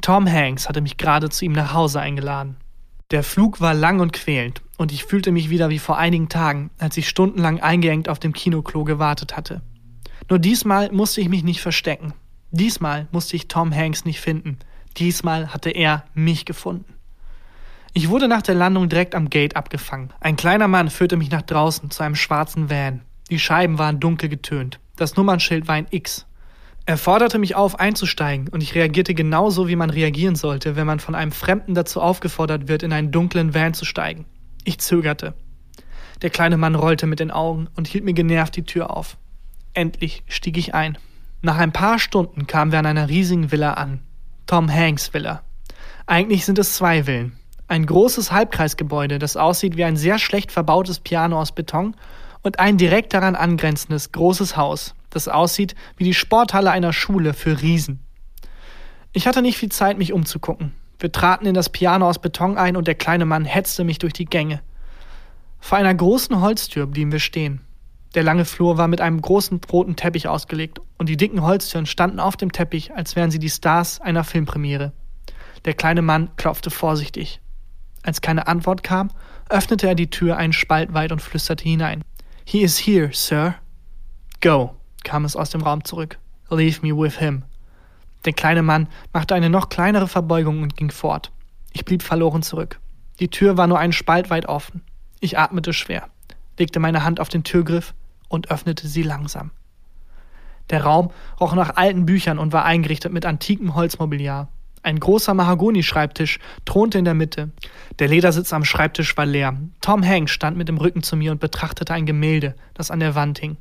Tom 0.00 0.30
Hanks 0.30 0.68
hatte 0.68 0.80
mich 0.80 0.96
gerade 0.96 1.30
zu 1.30 1.44
ihm 1.44 1.52
nach 1.52 1.72
Hause 1.72 2.00
eingeladen. 2.00 2.56
Der 3.12 3.22
Flug 3.22 3.60
war 3.60 3.74
lang 3.74 4.00
und 4.00 4.12
quälend, 4.12 4.62
und 4.78 4.90
ich 4.90 5.04
fühlte 5.04 5.32
mich 5.32 5.50
wieder 5.50 5.68
wie 5.68 5.78
vor 5.78 5.98
einigen 5.98 6.28
Tagen, 6.28 6.70
als 6.78 6.96
ich 6.96 7.08
stundenlang 7.08 7.60
eingeengt 7.60 8.08
auf 8.08 8.18
dem 8.18 8.32
Kinoklo 8.32 8.84
gewartet 8.84 9.36
hatte. 9.36 9.62
Nur 10.28 10.38
diesmal 10.38 10.90
musste 10.92 11.20
ich 11.20 11.28
mich 11.28 11.44
nicht 11.44 11.60
verstecken. 11.60 12.14
Diesmal 12.50 13.06
musste 13.12 13.36
ich 13.36 13.48
Tom 13.48 13.74
Hanks 13.74 14.04
nicht 14.04 14.20
finden. 14.20 14.58
Diesmal 14.96 15.52
hatte 15.52 15.70
er 15.70 16.04
mich 16.14 16.44
gefunden. 16.44 16.94
Ich 17.94 18.08
wurde 18.08 18.26
nach 18.26 18.40
der 18.40 18.54
Landung 18.54 18.88
direkt 18.88 19.14
am 19.14 19.28
Gate 19.28 19.54
abgefangen. 19.54 20.14
Ein 20.18 20.36
kleiner 20.36 20.66
Mann 20.66 20.88
führte 20.88 21.18
mich 21.18 21.30
nach 21.30 21.42
draußen 21.42 21.90
zu 21.90 22.02
einem 22.02 22.14
schwarzen 22.14 22.70
Van. 22.70 23.02
Die 23.30 23.38
Scheiben 23.38 23.78
waren 23.78 24.00
dunkel 24.00 24.30
getönt. 24.30 24.80
Das 24.96 25.16
Nummernschild 25.16 25.68
war 25.68 25.74
ein 25.74 25.86
X. 25.90 26.26
Er 26.86 26.96
forderte 26.96 27.38
mich 27.38 27.54
auf, 27.54 27.78
einzusteigen, 27.78 28.48
und 28.48 28.62
ich 28.62 28.74
reagierte 28.74 29.14
genauso, 29.14 29.68
wie 29.68 29.76
man 29.76 29.90
reagieren 29.90 30.36
sollte, 30.36 30.74
wenn 30.74 30.86
man 30.86 31.00
von 31.00 31.14
einem 31.14 31.32
Fremden 31.32 31.74
dazu 31.74 32.00
aufgefordert 32.00 32.66
wird, 32.66 32.82
in 32.82 32.94
einen 32.94 33.12
dunklen 33.12 33.54
Van 33.54 33.74
zu 33.74 33.84
steigen. 33.84 34.24
Ich 34.64 34.78
zögerte. 34.78 35.34
Der 36.22 36.30
kleine 36.30 36.56
Mann 36.56 36.74
rollte 36.74 37.06
mit 37.06 37.20
den 37.20 37.30
Augen 37.30 37.68
und 37.76 37.88
hielt 37.88 38.04
mir 38.04 38.14
genervt 38.14 38.56
die 38.56 38.64
Tür 38.64 38.96
auf. 38.96 39.18
Endlich 39.74 40.24
stieg 40.28 40.56
ich 40.56 40.74
ein. 40.74 40.96
Nach 41.42 41.58
ein 41.58 41.72
paar 41.72 41.98
Stunden 41.98 42.46
kamen 42.46 42.72
wir 42.72 42.78
an 42.78 42.86
einer 42.86 43.08
riesigen 43.08 43.52
Villa 43.52 43.74
an. 43.74 44.00
Tom 44.46 44.72
Hanks 44.72 45.12
Villa. 45.12 45.42
Eigentlich 46.06 46.44
sind 46.44 46.58
es 46.58 46.74
zwei 46.74 47.04
Villen. 47.04 47.32
Ein 47.68 47.86
großes 47.86 48.32
Halbkreisgebäude, 48.32 49.18
das 49.18 49.36
aussieht 49.36 49.76
wie 49.76 49.84
ein 49.84 49.96
sehr 49.96 50.18
schlecht 50.18 50.52
verbautes 50.52 51.00
Piano 51.00 51.40
aus 51.40 51.52
Beton, 51.52 51.96
und 52.42 52.58
ein 52.58 52.76
direkt 52.76 53.14
daran 53.14 53.36
angrenzendes 53.36 54.12
großes 54.12 54.56
Haus, 54.56 54.94
das 55.10 55.28
aussieht 55.28 55.74
wie 55.96 56.04
die 56.04 56.14
Sporthalle 56.14 56.70
einer 56.70 56.92
Schule 56.92 57.34
für 57.34 57.62
Riesen. 57.62 58.00
Ich 59.12 59.26
hatte 59.26 59.42
nicht 59.42 59.58
viel 59.58 59.70
Zeit, 59.70 59.98
mich 59.98 60.12
umzugucken. 60.12 60.72
Wir 60.98 61.12
traten 61.12 61.46
in 61.46 61.54
das 61.54 61.68
Piano 61.68 62.08
aus 62.08 62.18
Beton 62.18 62.56
ein 62.56 62.76
und 62.76 62.86
der 62.86 62.94
kleine 62.94 63.26
Mann 63.26 63.44
hetzte 63.44 63.84
mich 63.84 63.98
durch 63.98 64.12
die 64.12 64.24
Gänge. 64.24 64.60
Vor 65.60 65.76
einer 65.76 65.94
großen 65.94 66.40
Holztür 66.40 66.86
blieben 66.86 67.12
wir 67.12 67.20
stehen. 67.20 67.60
Der 68.14 68.22
lange 68.22 68.44
Flur 68.44 68.78
war 68.78 68.88
mit 68.88 69.00
einem 69.00 69.20
großen 69.20 69.60
roten 69.70 69.96
Teppich 69.96 70.28
ausgelegt 70.28 70.80
und 70.98 71.08
die 71.08 71.16
dicken 71.16 71.42
Holztüren 71.42 71.86
standen 71.86 72.20
auf 72.20 72.36
dem 72.36 72.52
Teppich, 72.52 72.94
als 72.94 73.16
wären 73.16 73.30
sie 73.30 73.38
die 73.38 73.50
Stars 73.50 74.00
einer 74.00 74.24
Filmpremiere. 74.24 74.92
Der 75.64 75.74
kleine 75.74 76.02
Mann 76.02 76.30
klopfte 76.36 76.70
vorsichtig. 76.70 77.41
Als 78.02 78.20
keine 78.20 78.46
Antwort 78.46 78.82
kam, 78.82 79.10
öffnete 79.48 79.86
er 79.86 79.94
die 79.94 80.10
Tür 80.10 80.36
einen 80.36 80.52
Spalt 80.52 80.92
weit 80.94 81.12
und 81.12 81.22
flüsterte 81.22 81.64
hinein. 81.64 82.02
He 82.44 82.62
is 82.62 82.78
here, 82.78 83.10
Sir. 83.12 83.54
Go, 84.40 84.74
kam 85.04 85.24
es 85.24 85.36
aus 85.36 85.50
dem 85.50 85.62
Raum 85.62 85.84
zurück. 85.84 86.18
Leave 86.50 86.80
me 86.82 86.96
with 86.96 87.18
him. 87.18 87.44
Der 88.24 88.32
kleine 88.32 88.62
Mann 88.62 88.88
machte 89.12 89.34
eine 89.34 89.50
noch 89.50 89.68
kleinere 89.68 90.08
Verbeugung 90.08 90.62
und 90.62 90.76
ging 90.76 90.90
fort. 90.90 91.32
Ich 91.72 91.84
blieb 91.84 92.02
verloren 92.02 92.42
zurück. 92.42 92.80
Die 93.20 93.28
Tür 93.28 93.56
war 93.56 93.66
nur 93.66 93.78
einen 93.78 93.92
Spalt 93.92 94.30
weit 94.30 94.46
offen. 94.46 94.82
Ich 95.20 95.38
atmete 95.38 95.72
schwer, 95.72 96.08
legte 96.58 96.80
meine 96.80 97.04
Hand 97.04 97.20
auf 97.20 97.28
den 97.28 97.44
Türgriff 97.44 97.94
und 98.28 98.50
öffnete 98.50 98.88
sie 98.88 99.02
langsam. 99.02 99.50
Der 100.70 100.84
Raum 100.84 101.10
roch 101.40 101.54
nach 101.54 101.76
alten 101.76 102.06
Büchern 102.06 102.38
und 102.38 102.52
war 102.52 102.64
eingerichtet 102.64 103.12
mit 103.12 103.26
antikem 103.26 103.74
Holzmobiliar. 103.74 104.48
Ein 104.84 104.98
großer 104.98 105.32
Mahagoni-Schreibtisch 105.34 106.40
thronte 106.64 106.98
in 106.98 107.04
der 107.04 107.14
Mitte. 107.14 107.50
Der 107.98 108.08
Ledersitz 108.08 108.52
am 108.52 108.64
Schreibtisch 108.64 109.16
war 109.16 109.26
leer. 109.26 109.56
Tom 109.80 110.04
Hanks 110.04 110.32
stand 110.32 110.56
mit 110.56 110.68
dem 110.68 110.78
Rücken 110.78 111.02
zu 111.02 111.16
mir 111.16 111.30
und 111.30 111.40
betrachtete 111.40 111.94
ein 111.94 112.06
Gemälde, 112.06 112.56
das 112.74 112.90
an 112.90 113.00
der 113.00 113.14
Wand 113.14 113.38
hing. 113.38 113.56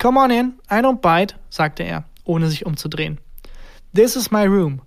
Come 0.00 0.18
on 0.18 0.30
in, 0.30 0.54
I 0.70 0.76
don't 0.76 1.00
bite, 1.00 1.36
sagte 1.50 1.84
er, 1.84 2.04
ohne 2.24 2.48
sich 2.48 2.66
umzudrehen. 2.66 3.18
This 3.94 4.16
is 4.16 4.30
my 4.30 4.44
room. 4.46 4.80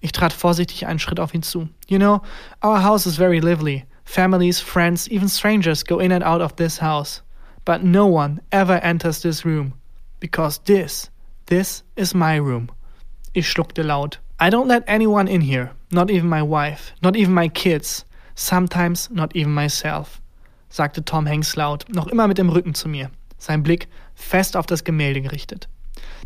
Ich 0.00 0.12
trat 0.12 0.32
vorsichtig 0.32 0.86
einen 0.86 0.98
Schritt 0.98 1.20
auf 1.20 1.34
ihn 1.34 1.42
zu. 1.42 1.68
You 1.88 1.98
know, 1.98 2.22
our 2.64 2.82
house 2.82 3.06
is 3.06 3.16
very 3.16 3.38
lively. 3.38 3.84
Families, 4.04 4.60
friends, 4.60 5.08
even 5.08 5.28
strangers 5.28 5.84
go 5.84 5.98
in 5.98 6.12
and 6.12 6.24
out 6.24 6.40
of 6.40 6.54
this 6.56 6.80
house. 6.80 7.22
But 7.64 7.82
no 7.82 8.06
one 8.06 8.40
ever 8.50 8.82
enters 8.82 9.20
this 9.20 9.44
room, 9.44 9.74
because 10.20 10.60
this, 10.64 11.10
this 11.46 11.84
is 11.96 12.14
my 12.14 12.38
room. 12.38 12.68
Ich 13.32 13.48
schluckte 13.48 13.82
laut. 13.82 14.20
I 14.42 14.50
don't 14.50 14.66
let 14.66 14.82
anyone 14.88 15.28
in 15.28 15.40
here, 15.40 15.70
not 15.92 16.10
even 16.10 16.28
my 16.28 16.42
wife, 16.42 16.94
not 17.00 17.14
even 17.14 17.32
my 17.32 17.48
kids, 17.48 18.04
sometimes 18.34 19.08
not 19.08 19.36
even 19.36 19.54
myself, 19.54 20.20
sagte 20.68 21.04
Tom 21.04 21.28
Hanks 21.28 21.54
laut, 21.54 21.84
noch 21.88 22.08
immer 22.08 22.26
mit 22.26 22.38
dem 22.38 22.48
Rücken 22.48 22.74
zu 22.74 22.88
mir, 22.88 23.12
sein 23.38 23.62
Blick 23.62 23.86
fest 24.16 24.56
auf 24.56 24.66
das 24.66 24.82
Gemälde 24.82 25.20
gerichtet. 25.20 25.68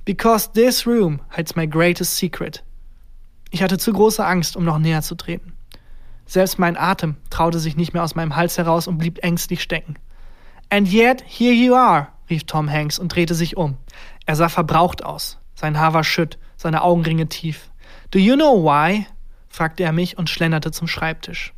Because 0.06 0.50
this 0.54 0.86
room 0.86 1.20
hides 1.36 1.56
my 1.56 1.66
greatest 1.66 2.16
secret. 2.16 2.64
Ich 3.50 3.62
hatte 3.62 3.76
zu 3.76 3.92
große 3.92 4.24
Angst, 4.24 4.56
um 4.56 4.64
noch 4.64 4.78
näher 4.78 5.02
zu 5.02 5.14
treten. 5.14 5.52
Selbst 6.24 6.58
mein 6.58 6.78
Atem 6.78 7.16
traute 7.28 7.58
sich 7.58 7.76
nicht 7.76 7.92
mehr 7.92 8.02
aus 8.02 8.14
meinem 8.14 8.34
Hals 8.34 8.56
heraus 8.56 8.88
und 8.88 8.96
blieb 8.96 9.22
ängstlich 9.22 9.60
stecken. 9.60 9.98
And 10.70 10.90
yet, 10.90 11.22
here 11.26 11.52
you 11.52 11.74
are, 11.74 12.08
rief 12.30 12.44
Tom 12.44 12.72
Hanks 12.72 12.98
und 12.98 13.14
drehte 13.14 13.34
sich 13.34 13.58
um. 13.58 13.76
Er 14.24 14.36
sah 14.36 14.48
verbraucht 14.48 15.04
aus. 15.04 15.38
Sein 15.54 15.78
Haar 15.78 15.92
war 15.92 16.02
schütt, 16.02 16.38
seine 16.56 16.80
Augenringe 16.80 17.26
tief. 17.26 17.70
Do 18.10 18.18
you 18.18 18.36
know 18.36 18.62
why? 18.62 19.06
fragte 19.48 19.82
er 19.82 19.92
mich 19.92 20.16
und 20.18 20.30
schlenderte 20.30 20.70
zum 20.70 20.86
Schreibtisch. 20.86 21.52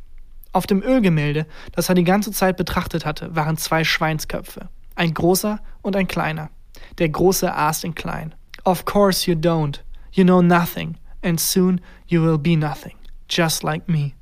Auf 0.51 0.65
dem 0.65 0.81
Ölgemälde, 0.81 1.45
das 1.73 1.89
er 1.89 1.95
die 1.95 2.03
ganze 2.03 2.31
Zeit 2.31 2.57
betrachtet 2.57 3.05
hatte, 3.05 3.35
waren 3.35 3.57
zwei 3.57 3.83
Schweinsköpfe. 3.83 4.69
Ein 4.95 5.13
großer 5.13 5.59
und 5.81 5.95
ein 5.95 6.07
kleiner. 6.07 6.49
Der 6.97 7.09
große 7.09 7.53
aß 7.53 7.81
den 7.81 7.93
kleinen. 7.93 8.33
Of 8.63 8.85
course 8.85 9.29
you 9.29 9.37
don't. 9.37 9.81
You 10.11 10.23
know 10.23 10.41
nothing. 10.41 10.97
And 11.23 11.39
soon 11.39 11.81
you 12.07 12.23
will 12.23 12.37
be 12.37 12.57
nothing. 12.57 12.95
Just 13.29 13.63
like 13.63 13.87
me. 13.87 14.13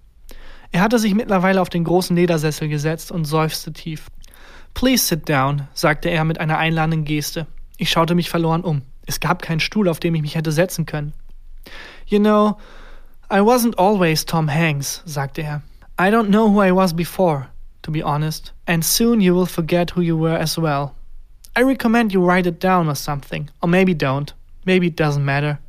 Er 0.71 0.81
hatte 0.81 0.99
sich 0.99 1.15
mittlerweile 1.15 1.61
auf 1.61 1.69
den 1.69 1.85
großen 1.85 2.15
Ledersessel 2.15 2.67
gesetzt 2.67 3.11
und 3.11 3.25
seufzte 3.25 3.71
tief. 3.71 4.07
Please 4.73 5.05
sit 5.05 5.29
down, 5.29 5.67
sagte 5.73 6.09
er 6.09 6.25
mit 6.25 6.39
einer 6.39 6.57
einladenden 6.57 7.05
Geste. 7.05 7.47
Ich 7.77 7.89
schaute 7.89 8.15
mich 8.15 8.29
verloren 8.29 8.63
um. 8.63 8.81
Es 9.05 9.19
gab 9.21 9.41
keinen 9.41 9.61
Stuhl, 9.61 9.87
auf 9.87 9.99
dem 9.99 10.13
ich 10.15 10.21
mich 10.21 10.35
hätte 10.35 10.51
setzen 10.51 10.85
können. 10.85 11.13
You 12.09 12.19
know, 12.19 12.57
I 13.29 13.41
wasn't 13.41 13.75
always 13.77 14.23
Tom 14.23 14.47
Hanks, 14.47 15.01
sagte 15.05 15.43
er. 15.43 15.61
I 15.99 16.09
don't 16.09 16.29
know 16.29 16.49
who 16.49 16.61
I 16.61 16.71
was 16.71 16.93
before, 16.93 17.47
to 17.81 17.91
be 17.91 18.01
honest, 18.01 18.53
and 18.65 18.85
soon 18.85 19.19
you 19.19 19.35
will 19.35 19.45
forget 19.45 19.89
who 19.89 20.01
you 20.01 20.15
were 20.15 20.37
as 20.37 20.57
well. 20.57 20.95
I 21.57 21.63
recommend 21.63 22.13
you 22.13 22.21
write 22.23 22.47
it 22.47 22.61
down 22.63 22.87
or 22.87 22.95
something, 22.95 23.49
or 23.61 23.67
maybe 23.67 23.93
don't. 23.93 24.33
Maybe 24.65 24.87
it 24.87 24.95
doesn't 24.95 25.25
matter. 25.25 25.59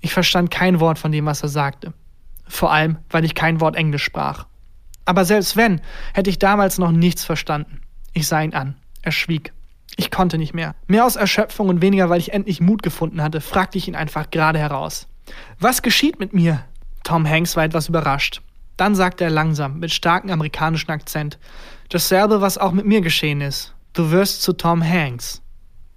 Ich 0.00 0.14
verstand 0.14 0.50
kein 0.50 0.80
Wort 0.80 0.98
von 0.98 1.12
dem, 1.12 1.26
was 1.26 1.42
er 1.42 1.48
sagte. 1.48 1.92
Vor 2.46 2.72
allem, 2.72 2.96
weil 3.10 3.26
ich 3.26 3.34
kein 3.34 3.60
Wort 3.60 3.76
Englisch 3.76 4.04
sprach. 4.04 4.46
Aber 5.04 5.26
selbst 5.26 5.56
wenn, 5.56 5.82
hätte 6.14 6.30
ich 6.30 6.38
damals 6.38 6.78
noch 6.78 6.92
nichts 6.92 7.24
verstanden. 7.24 7.80
Ich 8.14 8.26
sah 8.26 8.40
ihn 8.40 8.54
an. 8.54 8.76
Er 9.02 9.12
schwieg. 9.12 9.52
Ich 9.96 10.10
konnte 10.10 10.38
nicht 10.38 10.54
mehr. 10.54 10.74
Mehr 10.86 11.04
aus 11.04 11.16
Erschöpfung 11.16 11.68
und 11.68 11.82
weniger, 11.82 12.08
weil 12.08 12.20
ich 12.20 12.32
endlich 12.32 12.60
Mut 12.60 12.82
gefunden 12.82 13.22
hatte, 13.22 13.40
fragte 13.42 13.76
ich 13.76 13.88
ihn 13.88 13.96
einfach 13.96 14.30
gerade 14.30 14.58
heraus. 14.58 15.08
Was 15.58 15.82
geschieht 15.82 16.18
mit 16.18 16.32
mir? 16.32 16.64
Tom 17.04 17.28
Hanks 17.28 17.56
war 17.56 17.64
etwas 17.64 17.88
überrascht. 17.88 18.42
Dann 18.76 18.94
sagte 18.94 19.24
er 19.24 19.30
langsam, 19.30 19.80
mit 19.80 19.92
starkem 19.92 20.30
amerikanischen 20.30 20.90
Akzent, 20.90 21.38
dasselbe, 21.88 22.40
was 22.40 22.58
auch 22.58 22.72
mit 22.72 22.86
mir 22.86 23.00
geschehen 23.00 23.40
ist. 23.40 23.74
Du 23.92 24.10
wirst 24.10 24.42
zu 24.42 24.52
Tom 24.52 24.82
Hanks. 24.82 25.42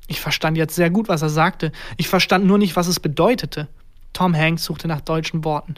Ich 0.08 0.20
verstand 0.20 0.58
jetzt 0.58 0.76
sehr 0.76 0.90
gut, 0.90 1.08
was 1.08 1.22
er 1.22 1.30
sagte. 1.30 1.72
Ich 1.98 2.08
verstand 2.08 2.46
nur 2.46 2.58
nicht, 2.58 2.76
was 2.76 2.88
es 2.88 3.00
bedeutete. 3.00 3.68
Tom 4.14 4.36
Hanks 4.36 4.66
suchte 4.66 4.88
nach 4.88 5.02
deutschen 5.02 5.44
Worten. 5.44 5.76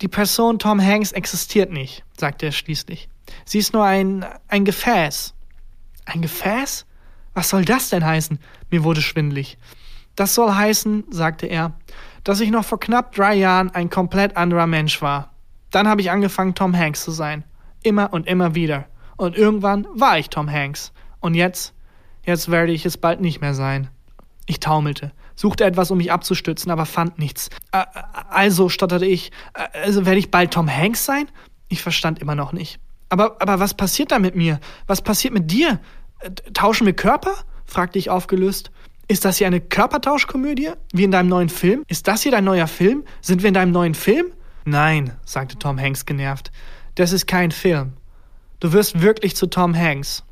Die 0.00 0.08
Person 0.08 0.58
Tom 0.58 0.80
Hanks 0.82 1.12
existiert 1.12 1.70
nicht, 1.70 2.04
sagte 2.16 2.46
er 2.46 2.52
schließlich. 2.52 3.08
Sie 3.44 3.58
ist 3.58 3.72
nur 3.72 3.84
ein, 3.84 4.24
ein 4.48 4.64
Gefäß. 4.64 5.34
Ein 6.04 6.22
Gefäß? 6.22 6.86
Was 7.34 7.48
soll 7.48 7.64
das 7.64 7.90
denn 7.90 8.04
heißen? 8.04 8.38
Mir 8.70 8.84
wurde 8.84 9.02
schwindlig. 9.02 9.58
Das 10.16 10.34
soll 10.34 10.52
heißen, 10.52 11.04
sagte 11.10 11.46
er, 11.46 11.72
dass 12.24 12.40
ich 12.40 12.50
noch 12.50 12.64
vor 12.64 12.80
knapp 12.80 13.14
drei 13.14 13.34
Jahren 13.34 13.70
ein 13.70 13.90
komplett 13.90 14.36
anderer 14.36 14.66
Mensch 14.66 15.00
war. 15.02 15.30
Dann 15.70 15.86
habe 15.86 16.00
ich 16.00 16.10
angefangen, 16.10 16.54
Tom 16.54 16.76
Hanks 16.76 17.04
zu 17.04 17.10
sein. 17.10 17.44
Immer 17.82 18.12
und 18.12 18.26
immer 18.26 18.54
wieder. 18.54 18.86
Und 19.16 19.36
irgendwann 19.36 19.86
war 19.94 20.18
ich 20.18 20.30
Tom 20.30 20.50
Hanks. 20.50 20.92
Und 21.20 21.34
jetzt, 21.34 21.74
jetzt 22.24 22.50
werde 22.50 22.72
ich 22.72 22.86
es 22.86 22.96
bald 22.96 23.20
nicht 23.20 23.40
mehr 23.40 23.54
sein. 23.54 23.88
Ich 24.46 24.60
taumelte, 24.60 25.12
suchte 25.34 25.64
etwas, 25.64 25.90
um 25.90 25.98
mich 25.98 26.12
abzustützen, 26.12 26.70
aber 26.70 26.86
fand 26.86 27.18
nichts. 27.18 27.50
Also, 27.70 28.68
stotterte 28.68 29.06
ich, 29.06 29.32
also 29.72 30.04
werde 30.06 30.18
ich 30.18 30.30
bald 30.30 30.52
Tom 30.52 30.68
Hanks 30.68 31.04
sein? 31.04 31.28
Ich 31.68 31.82
verstand 31.82 32.18
immer 32.18 32.34
noch 32.34 32.52
nicht. 32.52 32.78
Aber, 33.08 33.40
aber 33.40 33.60
was 33.60 33.74
passiert 33.74 34.12
da 34.12 34.18
mit 34.18 34.34
mir? 34.34 34.60
Was 34.86 35.02
passiert 35.02 35.32
mit 35.32 35.50
dir? 35.50 35.80
Tauschen 36.52 36.86
wir 36.86 36.94
Körper? 36.94 37.34
fragte 37.64 37.98
ich 37.98 38.10
aufgelöst. 38.10 38.70
Ist 39.06 39.24
das 39.24 39.38
hier 39.38 39.46
eine 39.46 39.60
Körpertauschkomödie? 39.60 40.70
Wie 40.92 41.04
in 41.04 41.10
deinem 41.10 41.28
neuen 41.28 41.48
Film? 41.48 41.84
Ist 41.88 42.08
das 42.08 42.22
hier 42.22 42.32
dein 42.32 42.44
neuer 42.44 42.66
Film? 42.66 43.04
Sind 43.20 43.42
wir 43.42 43.48
in 43.48 43.54
deinem 43.54 43.72
neuen 43.72 43.94
Film? 43.94 44.26
Nein, 44.64 45.12
sagte 45.24 45.58
Tom 45.58 45.78
Hanks 45.78 46.06
genervt. 46.06 46.50
Das 46.94 47.12
ist 47.12 47.26
kein 47.26 47.50
Film. 47.50 47.94
Du 48.60 48.72
wirst 48.72 49.02
wirklich 49.02 49.36
zu 49.36 49.46
Tom 49.46 49.76
Hanks. 49.76 50.22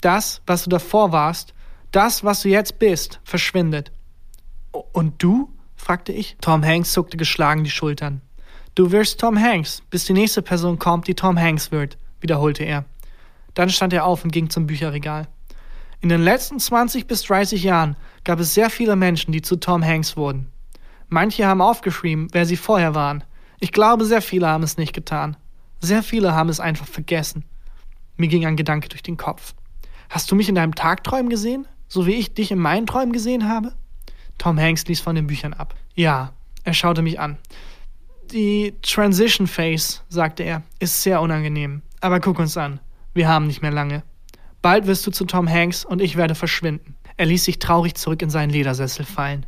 Das, 0.00 0.42
was 0.46 0.64
du 0.64 0.70
davor 0.70 1.12
warst, 1.12 1.54
das, 1.90 2.22
was 2.22 2.42
du 2.42 2.48
jetzt 2.48 2.78
bist, 2.78 3.20
verschwindet. 3.24 3.90
Und 4.92 5.22
du? 5.22 5.50
fragte 5.74 6.12
ich. 6.12 6.36
Tom 6.40 6.64
Hanks 6.64 6.92
zuckte 6.92 7.16
geschlagen 7.16 7.64
die 7.64 7.70
Schultern. 7.70 8.20
Du 8.76 8.92
wirst 8.92 9.18
Tom 9.18 9.40
Hanks, 9.40 9.82
bis 9.90 10.04
die 10.04 10.12
nächste 10.12 10.42
Person 10.42 10.78
kommt, 10.78 11.08
die 11.08 11.14
Tom 11.14 11.38
Hanks 11.38 11.72
wird, 11.72 11.98
wiederholte 12.20 12.62
er. 12.62 12.84
Dann 13.54 13.70
stand 13.70 13.92
er 13.92 14.04
auf 14.04 14.22
und 14.22 14.32
ging 14.32 14.48
zum 14.50 14.68
Bücherregal. 14.68 15.26
In 16.02 16.08
den 16.08 16.22
letzten 16.22 16.58
20 16.58 17.06
bis 17.06 17.22
30 17.24 17.62
Jahren 17.62 17.94
gab 18.24 18.40
es 18.40 18.54
sehr 18.54 18.70
viele 18.70 18.96
Menschen, 18.96 19.32
die 19.32 19.42
zu 19.42 19.56
Tom 19.56 19.84
Hanks 19.84 20.16
wurden. 20.16 20.50
Manche 21.08 21.46
haben 21.46 21.60
aufgeschrieben, 21.60 22.28
wer 22.32 22.46
sie 22.46 22.56
vorher 22.56 22.94
waren. 22.94 23.22
Ich 23.58 23.70
glaube, 23.70 24.06
sehr 24.06 24.22
viele 24.22 24.46
haben 24.46 24.62
es 24.62 24.78
nicht 24.78 24.94
getan. 24.94 25.36
Sehr 25.80 26.02
viele 26.02 26.34
haben 26.34 26.48
es 26.48 26.58
einfach 26.58 26.86
vergessen. 26.86 27.44
Mir 28.16 28.28
ging 28.28 28.46
ein 28.46 28.56
Gedanke 28.56 28.88
durch 28.88 29.02
den 29.02 29.18
Kopf. 29.18 29.54
Hast 30.08 30.30
du 30.30 30.36
mich 30.36 30.48
in 30.48 30.54
deinem 30.54 30.74
Tagträumen 30.74 31.28
gesehen? 31.28 31.66
So 31.86 32.06
wie 32.06 32.14
ich 32.14 32.32
dich 32.32 32.50
in 32.50 32.58
meinen 32.58 32.86
Träumen 32.86 33.12
gesehen 33.12 33.46
habe? 33.46 33.74
Tom 34.38 34.58
Hanks 34.58 34.86
ließ 34.86 35.00
von 35.00 35.16
den 35.16 35.26
Büchern 35.26 35.52
ab. 35.52 35.74
Ja, 35.94 36.32
er 36.64 36.72
schaute 36.72 37.02
mich 37.02 37.20
an. 37.20 37.36
Die 38.32 38.74
Transition 38.80 39.46
Phase, 39.46 40.00
sagte 40.08 40.44
er, 40.44 40.62
ist 40.78 41.02
sehr 41.02 41.20
unangenehm. 41.20 41.82
Aber 42.00 42.20
guck 42.20 42.38
uns 42.38 42.56
an. 42.56 42.80
Wir 43.12 43.28
haben 43.28 43.46
nicht 43.46 43.60
mehr 43.60 43.72
lange. 43.72 44.02
Bald 44.62 44.86
wirst 44.86 45.06
du 45.06 45.10
zu 45.10 45.24
Tom 45.24 45.48
Hanks 45.48 45.84
und 45.84 46.00
ich 46.00 46.16
werde 46.16 46.34
verschwinden. 46.34 46.94
Er 47.16 47.26
ließ 47.26 47.44
sich 47.44 47.58
traurig 47.58 47.94
zurück 47.94 48.22
in 48.22 48.30
seinen 48.30 48.50
Ledersessel 48.50 49.04
fallen. 49.04 49.46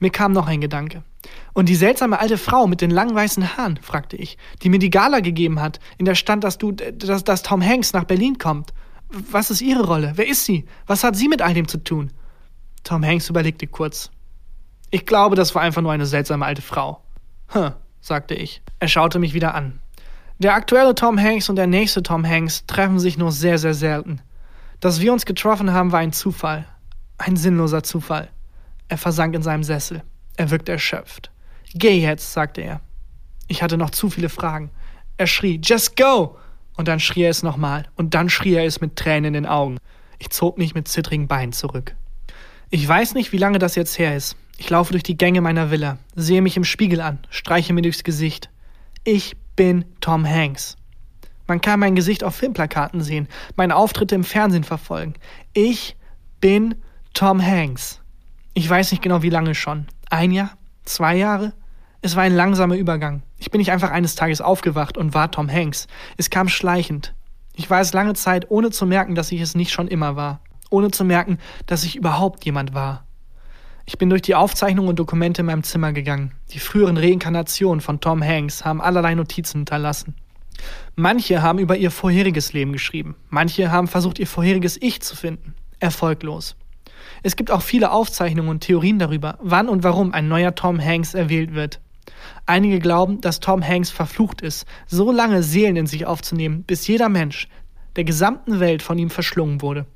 Mir 0.00 0.10
kam 0.10 0.32
noch 0.32 0.46
ein 0.46 0.60
Gedanke. 0.60 1.02
Und 1.52 1.68
die 1.68 1.76
seltsame 1.76 2.18
alte 2.18 2.38
Frau 2.38 2.66
mit 2.66 2.80
den 2.80 2.90
langen 2.90 3.14
weißen 3.14 3.56
Haaren, 3.56 3.78
fragte 3.82 4.16
ich, 4.16 4.38
die 4.62 4.70
mir 4.70 4.78
die 4.78 4.90
Gala 4.90 5.20
gegeben 5.20 5.60
hat, 5.60 5.78
in 5.98 6.06
der 6.06 6.14
stand, 6.14 6.42
dass 6.42 6.58
du, 6.58 6.72
dass, 6.72 7.22
dass 7.22 7.42
Tom 7.42 7.64
Hanks 7.64 7.92
nach 7.92 8.04
Berlin 8.04 8.38
kommt. 8.38 8.72
Was 9.08 9.50
ist 9.50 9.60
ihre 9.60 9.84
Rolle? 9.84 10.12
Wer 10.16 10.28
ist 10.28 10.44
sie? 10.44 10.64
Was 10.86 11.04
hat 11.04 11.16
sie 11.16 11.28
mit 11.28 11.42
all 11.42 11.52
dem 11.52 11.68
zu 11.68 11.78
tun? 11.78 12.10
Tom 12.82 13.04
Hanks 13.04 13.28
überlegte 13.28 13.66
kurz. 13.66 14.10
Ich 14.90 15.04
glaube, 15.04 15.36
das 15.36 15.54
war 15.54 15.62
einfach 15.62 15.82
nur 15.82 15.92
eine 15.92 16.06
seltsame 16.06 16.46
alte 16.46 16.62
Frau. 16.62 17.02
Hm, 17.48 17.72
sagte 18.00 18.34
ich. 18.34 18.62
Er 18.78 18.88
schaute 18.88 19.18
mich 19.18 19.34
wieder 19.34 19.54
an. 19.54 19.80
Der 20.38 20.54
aktuelle 20.54 20.94
Tom 20.94 21.20
Hanks 21.20 21.50
und 21.50 21.56
der 21.56 21.66
nächste 21.66 22.02
Tom 22.02 22.26
Hanks 22.26 22.64
treffen 22.66 22.98
sich 22.98 23.18
nur 23.18 23.30
sehr, 23.30 23.58
sehr 23.58 23.74
selten. 23.74 24.22
Dass 24.80 25.00
wir 25.00 25.12
uns 25.12 25.26
getroffen 25.26 25.72
haben, 25.72 25.92
war 25.92 26.00
ein 26.00 26.12
Zufall. 26.12 26.66
Ein 27.18 27.36
sinnloser 27.36 27.82
Zufall. 27.82 28.28
Er 28.88 28.96
versank 28.96 29.34
in 29.34 29.42
seinem 29.42 29.62
Sessel. 29.62 30.02
Er 30.36 30.50
wirkte 30.50 30.72
erschöpft. 30.72 31.30
Geh 31.74 32.00
jetzt, 32.00 32.32
sagte 32.32 32.62
er. 32.62 32.80
Ich 33.46 33.62
hatte 33.62 33.76
noch 33.76 33.90
zu 33.90 34.08
viele 34.08 34.30
Fragen. 34.30 34.70
Er 35.18 35.26
schrie, 35.26 35.60
Just 35.62 35.96
go! 35.96 36.38
Und 36.76 36.88
dann 36.88 36.98
schrie 36.98 37.24
er 37.24 37.30
es 37.30 37.42
nochmal. 37.42 37.86
Und 37.96 38.14
dann 38.14 38.30
schrie 38.30 38.54
er 38.54 38.64
es 38.64 38.80
mit 38.80 38.96
Tränen 38.96 39.26
in 39.26 39.34
den 39.34 39.46
Augen. 39.46 39.76
Ich 40.18 40.30
zog 40.30 40.56
mich 40.56 40.74
mit 40.74 40.88
zittrigen 40.88 41.28
Beinen 41.28 41.52
zurück. 41.52 41.94
Ich 42.70 42.86
weiß 42.86 43.14
nicht, 43.14 43.32
wie 43.32 43.38
lange 43.38 43.58
das 43.58 43.74
jetzt 43.74 43.98
her 43.98 44.16
ist. 44.16 44.36
Ich 44.56 44.70
laufe 44.70 44.92
durch 44.92 45.02
die 45.02 45.16
Gänge 45.16 45.40
meiner 45.40 45.70
Villa, 45.70 45.98
sehe 46.14 46.42
mich 46.42 46.56
im 46.56 46.64
Spiegel 46.64 47.00
an, 47.00 47.18
streiche 47.30 47.72
mir 47.72 47.82
durchs 47.82 48.04
Gesicht. 48.04 48.50
Ich 49.04 49.36
bin 49.56 49.84
Tom 50.00 50.26
Hanks. 50.26 50.76
Man 51.50 51.60
kann 51.60 51.80
mein 51.80 51.96
Gesicht 51.96 52.22
auf 52.22 52.36
Filmplakaten 52.36 53.00
sehen, 53.00 53.26
meine 53.56 53.74
Auftritte 53.74 54.14
im 54.14 54.22
Fernsehen 54.22 54.62
verfolgen. 54.62 55.14
Ich 55.52 55.96
bin 56.40 56.76
Tom 57.12 57.44
Hanks. 57.44 58.00
Ich 58.54 58.70
weiß 58.70 58.92
nicht 58.92 59.02
genau, 59.02 59.22
wie 59.22 59.30
lange 59.30 59.56
schon. 59.56 59.88
Ein 60.10 60.30
Jahr? 60.30 60.52
Zwei 60.84 61.16
Jahre? 61.16 61.52
Es 62.02 62.14
war 62.14 62.22
ein 62.22 62.36
langsamer 62.36 62.76
Übergang. 62.76 63.24
Ich 63.36 63.50
bin 63.50 63.58
nicht 63.58 63.72
einfach 63.72 63.90
eines 63.90 64.14
Tages 64.14 64.40
aufgewacht 64.40 64.96
und 64.96 65.12
war 65.12 65.32
Tom 65.32 65.50
Hanks. 65.50 65.88
Es 66.16 66.30
kam 66.30 66.48
schleichend. 66.48 67.14
Ich 67.56 67.68
war 67.68 67.80
es 67.80 67.92
lange 67.92 68.14
Zeit, 68.14 68.48
ohne 68.48 68.70
zu 68.70 68.86
merken, 68.86 69.16
dass 69.16 69.32
ich 69.32 69.40
es 69.40 69.56
nicht 69.56 69.72
schon 69.72 69.88
immer 69.88 70.14
war. 70.14 70.38
Ohne 70.70 70.92
zu 70.92 71.04
merken, 71.04 71.38
dass 71.66 71.82
ich 71.82 71.96
überhaupt 71.96 72.44
jemand 72.44 72.74
war. 72.74 73.02
Ich 73.86 73.98
bin 73.98 74.08
durch 74.08 74.22
die 74.22 74.36
Aufzeichnungen 74.36 74.90
und 74.90 75.00
Dokumente 75.00 75.40
in 75.40 75.46
meinem 75.46 75.64
Zimmer 75.64 75.92
gegangen. 75.92 76.30
Die 76.52 76.60
früheren 76.60 76.96
Reinkarnationen 76.96 77.80
von 77.80 77.98
Tom 77.98 78.22
Hanks 78.22 78.64
haben 78.64 78.80
allerlei 78.80 79.16
Notizen 79.16 79.58
hinterlassen. 79.62 80.14
Manche 80.96 81.42
haben 81.42 81.58
über 81.58 81.76
ihr 81.76 81.90
vorheriges 81.90 82.52
Leben 82.52 82.72
geschrieben. 82.72 83.16
Manche 83.28 83.70
haben 83.70 83.88
versucht, 83.88 84.18
ihr 84.18 84.26
vorheriges 84.26 84.76
Ich 84.80 85.02
zu 85.02 85.16
finden. 85.16 85.54
Erfolglos. 85.78 86.56
Es 87.22 87.36
gibt 87.36 87.50
auch 87.50 87.62
viele 87.62 87.90
Aufzeichnungen 87.90 88.50
und 88.50 88.60
Theorien 88.60 88.98
darüber, 88.98 89.38
wann 89.40 89.68
und 89.68 89.82
warum 89.82 90.12
ein 90.12 90.28
neuer 90.28 90.54
Tom 90.54 90.82
Hanks 90.82 91.14
erwählt 91.14 91.54
wird. 91.54 91.80
Einige 92.46 92.78
glauben, 92.78 93.20
dass 93.20 93.40
Tom 93.40 93.66
Hanks 93.66 93.90
verflucht 93.90 94.40
ist, 94.40 94.66
so 94.86 95.12
lange 95.12 95.42
Seelen 95.42 95.76
in 95.76 95.86
sich 95.86 96.06
aufzunehmen, 96.06 96.62
bis 96.64 96.86
jeder 96.86 97.08
Mensch 97.08 97.48
der 97.96 98.04
gesamten 98.04 98.60
Welt 98.60 98.82
von 98.82 98.98
ihm 98.98 99.10
verschlungen 99.10 99.62
wurde. 99.62 99.86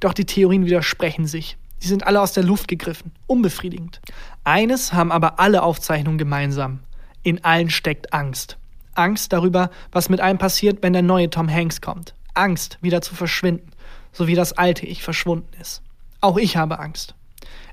Doch 0.00 0.12
die 0.12 0.24
Theorien 0.24 0.66
widersprechen 0.66 1.26
sich. 1.26 1.56
Sie 1.78 1.88
sind 1.88 2.06
alle 2.06 2.20
aus 2.20 2.32
der 2.32 2.44
Luft 2.44 2.68
gegriffen, 2.68 3.12
unbefriedigend. 3.26 4.00
Eines 4.44 4.92
haben 4.92 5.12
aber 5.12 5.38
alle 5.38 5.62
Aufzeichnungen 5.62 6.18
gemeinsam. 6.18 6.80
In 7.22 7.44
allen 7.44 7.70
steckt 7.70 8.12
Angst. 8.12 8.56
Angst 8.98 9.32
darüber, 9.32 9.70
was 9.92 10.08
mit 10.08 10.20
einem 10.20 10.38
passiert, 10.38 10.82
wenn 10.82 10.92
der 10.92 11.02
neue 11.02 11.30
Tom 11.30 11.50
Hanks 11.50 11.80
kommt. 11.80 12.14
Angst, 12.34 12.78
wieder 12.80 13.02
zu 13.02 13.14
verschwinden, 13.14 13.70
so 14.12 14.26
wie 14.26 14.34
das 14.34 14.52
alte 14.52 14.86
Ich 14.86 15.02
verschwunden 15.02 15.48
ist. 15.60 15.82
Auch 16.20 16.36
ich 16.36 16.56
habe 16.56 16.78
Angst. 16.78 17.14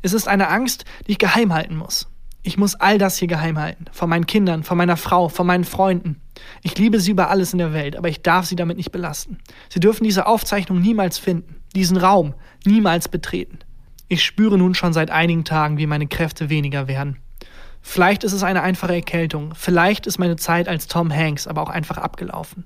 Es 0.01 0.13
ist 0.13 0.27
eine 0.27 0.49
Angst, 0.49 0.86
die 1.07 1.13
ich 1.13 1.17
geheim 1.17 1.53
halten 1.53 1.75
muss. 1.75 2.07
Ich 2.45 2.57
muss 2.57 2.75
all 2.75 2.97
das 2.97 3.17
hier 3.17 3.29
geheim 3.29 3.57
halten. 3.57 3.86
Von 3.93 4.09
meinen 4.09 4.27
Kindern, 4.27 4.63
von 4.63 4.77
meiner 4.77 4.97
Frau, 4.97 5.29
von 5.29 5.47
meinen 5.47 5.63
Freunden. 5.63 6.21
Ich 6.62 6.77
liebe 6.77 6.99
sie 6.99 7.12
über 7.12 7.29
alles 7.29 7.53
in 7.53 7.59
der 7.59 7.73
Welt, 7.73 7.95
aber 7.95 8.09
ich 8.09 8.21
darf 8.21 8.45
sie 8.45 8.57
damit 8.57 8.75
nicht 8.75 8.91
belasten. 8.91 9.38
Sie 9.69 9.79
dürfen 9.79 10.03
diese 10.03 10.27
Aufzeichnung 10.27 10.81
niemals 10.81 11.17
finden, 11.17 11.62
diesen 11.73 11.95
Raum 11.95 12.33
niemals 12.65 13.07
betreten. 13.07 13.59
Ich 14.09 14.23
spüre 14.23 14.57
nun 14.57 14.75
schon 14.75 14.91
seit 14.91 15.09
einigen 15.09 15.45
Tagen, 15.45 15.77
wie 15.77 15.88
meine 15.88 16.07
Kräfte 16.07 16.49
weniger 16.49 16.88
werden. 16.88 17.17
Vielleicht 17.86 18.24
ist 18.24 18.32
es 18.32 18.43
eine 18.43 18.63
einfache 18.63 18.96
Erkältung, 18.96 19.54
vielleicht 19.56 20.08
ist 20.08 20.17
meine 20.17 20.38
Zeit 20.38 20.69
als 20.69 20.88
Tom 20.88 21.13
Hanks 21.13 21.48
aber 21.48 21.62
auch 21.62 21.69
einfach 21.69 21.98
abgelaufen. 21.98 22.65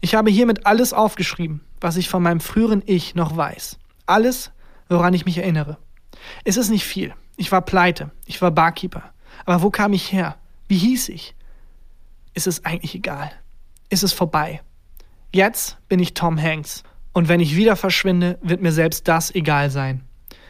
Ich 0.00 0.14
habe 0.14 0.30
hiermit 0.30 0.66
alles 0.66 0.92
aufgeschrieben, 0.92 1.60
was 1.80 1.96
ich 1.96 2.08
von 2.08 2.22
meinem 2.22 2.40
früheren 2.40 2.82
Ich 2.86 3.14
noch 3.14 3.36
weiß. 3.36 3.78
Alles, 4.06 4.50
woran 4.88 5.14
ich 5.14 5.26
mich 5.26 5.38
erinnere. 5.38 5.76
Es 6.44 6.56
ist 6.56 6.70
nicht 6.70 6.84
viel. 6.84 7.14
Ich 7.36 7.52
war 7.52 7.60
pleite, 7.60 8.10
ich 8.24 8.40
war 8.40 8.50
Barkeeper. 8.50 9.12
Aber 9.44 9.62
wo 9.62 9.70
kam 9.70 9.92
ich 9.92 10.12
her? 10.12 10.36
Wie 10.66 10.78
hieß 10.78 11.10
ich? 11.10 11.36
Ist 12.32 12.46
es 12.46 12.64
eigentlich 12.64 12.94
egal. 12.94 13.30
Ist 13.90 14.02
es 14.02 14.14
vorbei. 14.14 14.62
Jetzt 15.30 15.76
bin 15.88 16.00
ich 16.00 16.14
Tom 16.14 16.40
Hanks. 16.40 16.82
Und 17.12 17.28
wenn 17.28 17.40
ich 17.40 17.54
wieder 17.54 17.76
verschwinde, 17.76 18.38
wird 18.40 18.62
mir 18.62 18.72
selbst 18.72 19.06
das 19.08 19.32
egal 19.32 19.70
sein. 19.70 20.04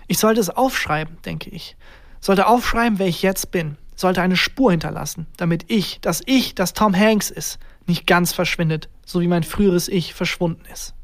Ich 0.06 0.18
sollte 0.18 0.40
es 0.40 0.50
aufschreiben, 0.50 1.18
denke 1.24 1.50
ich. 1.50 1.76
Sollte 2.20 2.46
aufschreiben, 2.46 2.98
wer 2.98 3.06
ich 3.06 3.22
jetzt 3.22 3.50
bin 3.50 3.76
sollte 3.98 4.22
eine 4.22 4.36
Spur 4.36 4.70
hinterlassen, 4.70 5.26
damit 5.36 5.64
ich, 5.68 6.00
das 6.00 6.22
Ich, 6.24 6.54
das 6.54 6.72
Tom 6.72 6.94
Hanks 6.96 7.30
ist, 7.30 7.58
nicht 7.86 8.06
ganz 8.06 8.32
verschwindet, 8.32 8.88
so 9.04 9.20
wie 9.20 9.26
mein 9.26 9.42
früheres 9.42 9.88
Ich 9.88 10.14
verschwunden 10.14 10.64
ist. 10.72 10.94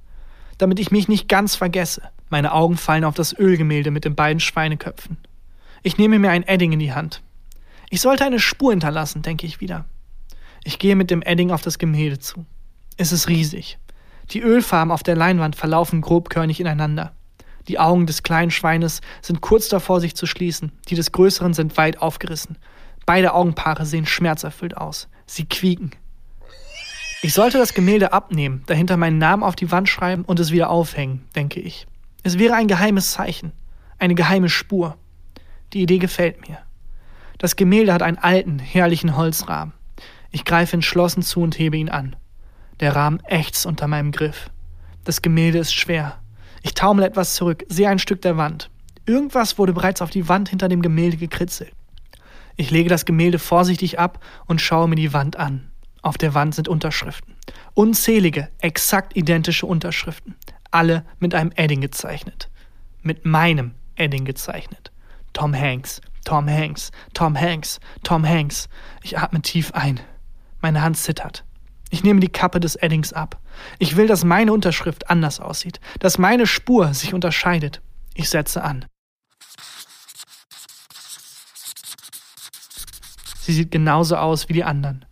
Damit 0.59 0.79
ich 0.79 0.93
mich 0.93 1.09
nicht 1.09 1.29
ganz 1.29 1.57
vergesse. 1.57 2.03
Meine 2.31 2.53
Augen 2.53 2.77
fallen 2.77 3.05
auf 3.05 3.17
das 3.17 3.37
Ölgemälde 3.37 3.91
mit 3.91 4.05
den 4.05 4.15
beiden 4.15 4.39
Schweineköpfen. 4.39 5.19
Ich 5.83 5.99
nehme 5.99 6.21
mir 6.21 6.31
ein 6.31 6.45
Edding 6.45 6.73
in 6.73 6.79
die 6.79 6.93
Hand. 6.93 7.23
Ich 7.91 8.01
sollte 8.01 8.25
eine 8.25 8.39
Spur 8.39 8.71
hinterlassen, 8.71 9.23
denke 9.23 9.47
ich 9.47 9.61
wieder. 9.61 9.87
Ich 10.63 10.79
gehe 10.79 10.95
mit 10.95 11.11
dem 11.11 11.23
Edding 11.23 11.51
auf 11.51 11.63
das 11.63 11.79
Gemälde 11.79 12.21
zu. 12.21 12.47
Es 12.97 13.11
ist 13.11 13.29
riesig. 13.29 13.79
Die 14.31 14.41
Ölfarben 14.41 14.93
auf 14.93 15.03
der 15.03 15.17
Leinwand 15.17 15.57
verlaufen 15.57 16.01
grobkörnig 16.01 16.61
ineinander. 16.61 17.13
Die 17.67 17.79
Augen 17.79 18.07
des 18.07 18.23
kleinen 18.23 18.51
Schweines 18.51 19.01
sind 19.21 19.41
kurz 19.41 19.69
davor, 19.69 20.01
sich 20.01 20.15
zu 20.15 20.27
schließen, 20.27 20.71
die 20.89 20.95
des 20.95 21.13
größeren 21.13 21.55
sind 21.55 21.77
weit 21.77 22.01
aufgerissen. 22.01 22.57
Beide 23.07 23.35
Augenpaare 23.35 23.87
sehen 23.87 24.07
schmerzerfüllt 24.07 24.77
aus. 24.77 25.09
Sie 25.27 25.45
quieken. 25.45 25.91
Ich 27.23 27.33
sollte 27.33 27.59
das 27.59 27.75
Gemälde 27.75 28.13
abnehmen, 28.13 28.63
dahinter 28.67 28.97
meinen 28.97 29.19
Namen 29.19 29.43
auf 29.43 29.57
die 29.57 29.71
Wand 29.71 29.89
schreiben 29.89 30.25
und 30.25 30.41
es 30.41 30.51
wieder 30.51 30.71
aufhängen, 30.71 31.25
denke 31.35 31.61
ich. 31.61 31.87
Es 32.23 32.39
wäre 32.39 32.55
ein 32.55 32.69
geheimes 32.69 33.13
Zeichen, 33.13 33.53
eine 33.99 34.15
geheime 34.15 34.49
Spur. 34.49 34.97
Die 35.73 35.83
Idee 35.83 35.99
gefällt 35.99 36.47
mir. 36.49 36.59
Das 37.39 37.57
Gemälde 37.57 37.93
hat 37.93 38.03
einen 38.03 38.19
alten, 38.19 38.59
herrlichen 38.59 39.17
Holzrahmen. 39.17 39.75
Ich 40.31 40.45
greife 40.45 40.75
entschlossen 40.75 41.23
zu 41.23 41.41
und 41.41 41.59
hebe 41.59 41.77
ihn 41.77 41.89
an. 41.89 42.17
Der 42.81 42.95
Rahmen 42.95 43.21
ächzt 43.25 43.67
unter 43.67 43.87
meinem 43.87 44.13
Griff. 44.13 44.51
Das 45.05 45.23
Gemälde 45.23 45.59
ist 45.59 45.75
schwer. 45.75 46.19
Ich 46.63 46.75
taumel 46.75 47.05
etwas 47.05 47.35
zurück, 47.35 47.65
sehe 47.69 47.89
ein 47.89 47.99
Stück 47.99 48.23
der 48.23 48.37
Wand. 48.37 48.71
Irgendwas 49.07 49.59
wurde 49.59 49.73
bereits 49.73 50.03
auf 50.03 50.11
die 50.11 50.29
Wand 50.29 50.49
hinter 50.49 50.69
dem 50.69 50.83
Gemälde 50.83 51.19
gekritzelt. 51.19 51.73
Ich 52.57 52.71
lege 52.71 52.89
das 52.89 53.05
Gemälde 53.05 53.39
vorsichtig 53.39 53.99
ab 53.99 54.25
und 54.47 54.61
schaue 54.61 54.89
mir 54.89 54.97
die 54.97 55.13
Wand 55.13 55.37
an. 55.37 55.71
Auf 56.03 56.19
der 56.19 56.35
Wand 56.35 56.55
sind 56.55 56.69
Unterschriften. 56.69 57.35
Unzählige, 57.75 58.49
exakt 58.59 59.17
identische 59.17 59.67
Unterschriften. 59.67 60.37
Alle 60.71 61.05
mit 61.19 61.35
einem 61.35 61.51
Edding 61.57 61.81
gezeichnet. 61.81 62.51
Mit 63.03 63.25
meinem 63.25 63.75
Edding 63.97 64.25
gezeichnet. 64.25 64.93
Tom 65.33 65.55
Hanks, 65.55 66.01
Tom 66.25 66.49
Hanks, 66.49 66.91
Tom 67.13 67.39
Hanks, 67.39 67.81
Tom 68.03 68.27
Hanks. 68.29 68.69
Ich 69.03 69.19
atme 69.19 69.43
tief 69.43 69.73
ein. 69.73 69.99
Meine 70.61 70.83
Hand 70.83 70.97
zittert. 70.97 71.45
Ich 71.91 72.03
nehme 72.05 72.21
die 72.21 72.29
Kappe 72.29 72.61
des 72.61 72.77
Eddings 72.77 73.13
ab. 73.13 73.41
Ich 73.79 73.97
will, 73.97 74.07
dass 74.07 74.25
meine 74.25 74.53
Unterschrift 74.53 75.11
anders 75.11 75.41
aussieht, 75.41 75.81
dass 76.01 76.19
meine 76.19 76.47
Spur 76.47 76.93
sich 76.95 77.15
unterscheidet. 77.15 77.83
Ich 78.15 78.29
setze 78.29 78.63
an. 78.63 78.85
Sie 83.45 83.53
sieht 83.53 83.71
genauso 83.71 84.17
aus 84.17 84.49
wie 84.49 84.55
die 84.55 84.65
anderen. 84.65 85.05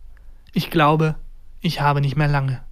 Ich 0.53 0.71
glaube, 0.71 1.13
ich 1.61 1.81
habe 1.81 2.01
nicht 2.01 2.15
mehr 2.15 2.27
lange. 2.27 2.63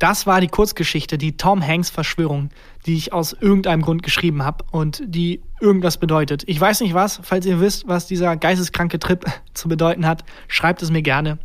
Das 0.00 0.26
war 0.26 0.40
die 0.40 0.48
Kurzgeschichte, 0.48 1.16
die 1.16 1.36
Tom 1.36 1.64
Hanks 1.64 1.90
Verschwörung, 1.90 2.50
die 2.86 2.96
ich 2.96 3.12
aus 3.12 3.32
irgendeinem 3.32 3.82
Grund 3.82 4.02
geschrieben 4.02 4.42
habe 4.42 4.64
und 4.72 5.00
die 5.04 5.42
irgendwas 5.60 5.98
bedeutet. 5.98 6.42
Ich 6.48 6.60
weiß 6.60 6.80
nicht 6.80 6.94
was, 6.94 7.20
falls 7.22 7.46
ihr 7.46 7.60
wisst, 7.60 7.86
was 7.86 8.08
dieser 8.08 8.36
geisteskranke 8.36 8.98
Trip 8.98 9.24
zu 9.54 9.68
bedeuten 9.68 10.08
hat, 10.08 10.24
schreibt 10.48 10.82
es 10.82 10.90
mir 10.90 11.02
gerne. 11.02 11.38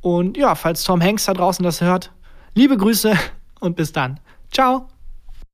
Und 0.00 0.38
ja, 0.38 0.54
falls 0.54 0.82
Tom 0.82 1.02
Hanks 1.02 1.26
da 1.26 1.34
draußen 1.34 1.62
das 1.62 1.82
hört, 1.82 2.10
liebe 2.54 2.78
Grüße 2.78 3.14
und 3.60 3.76
bis 3.76 3.92
dann. 3.92 4.18
Ciao. 4.50 4.88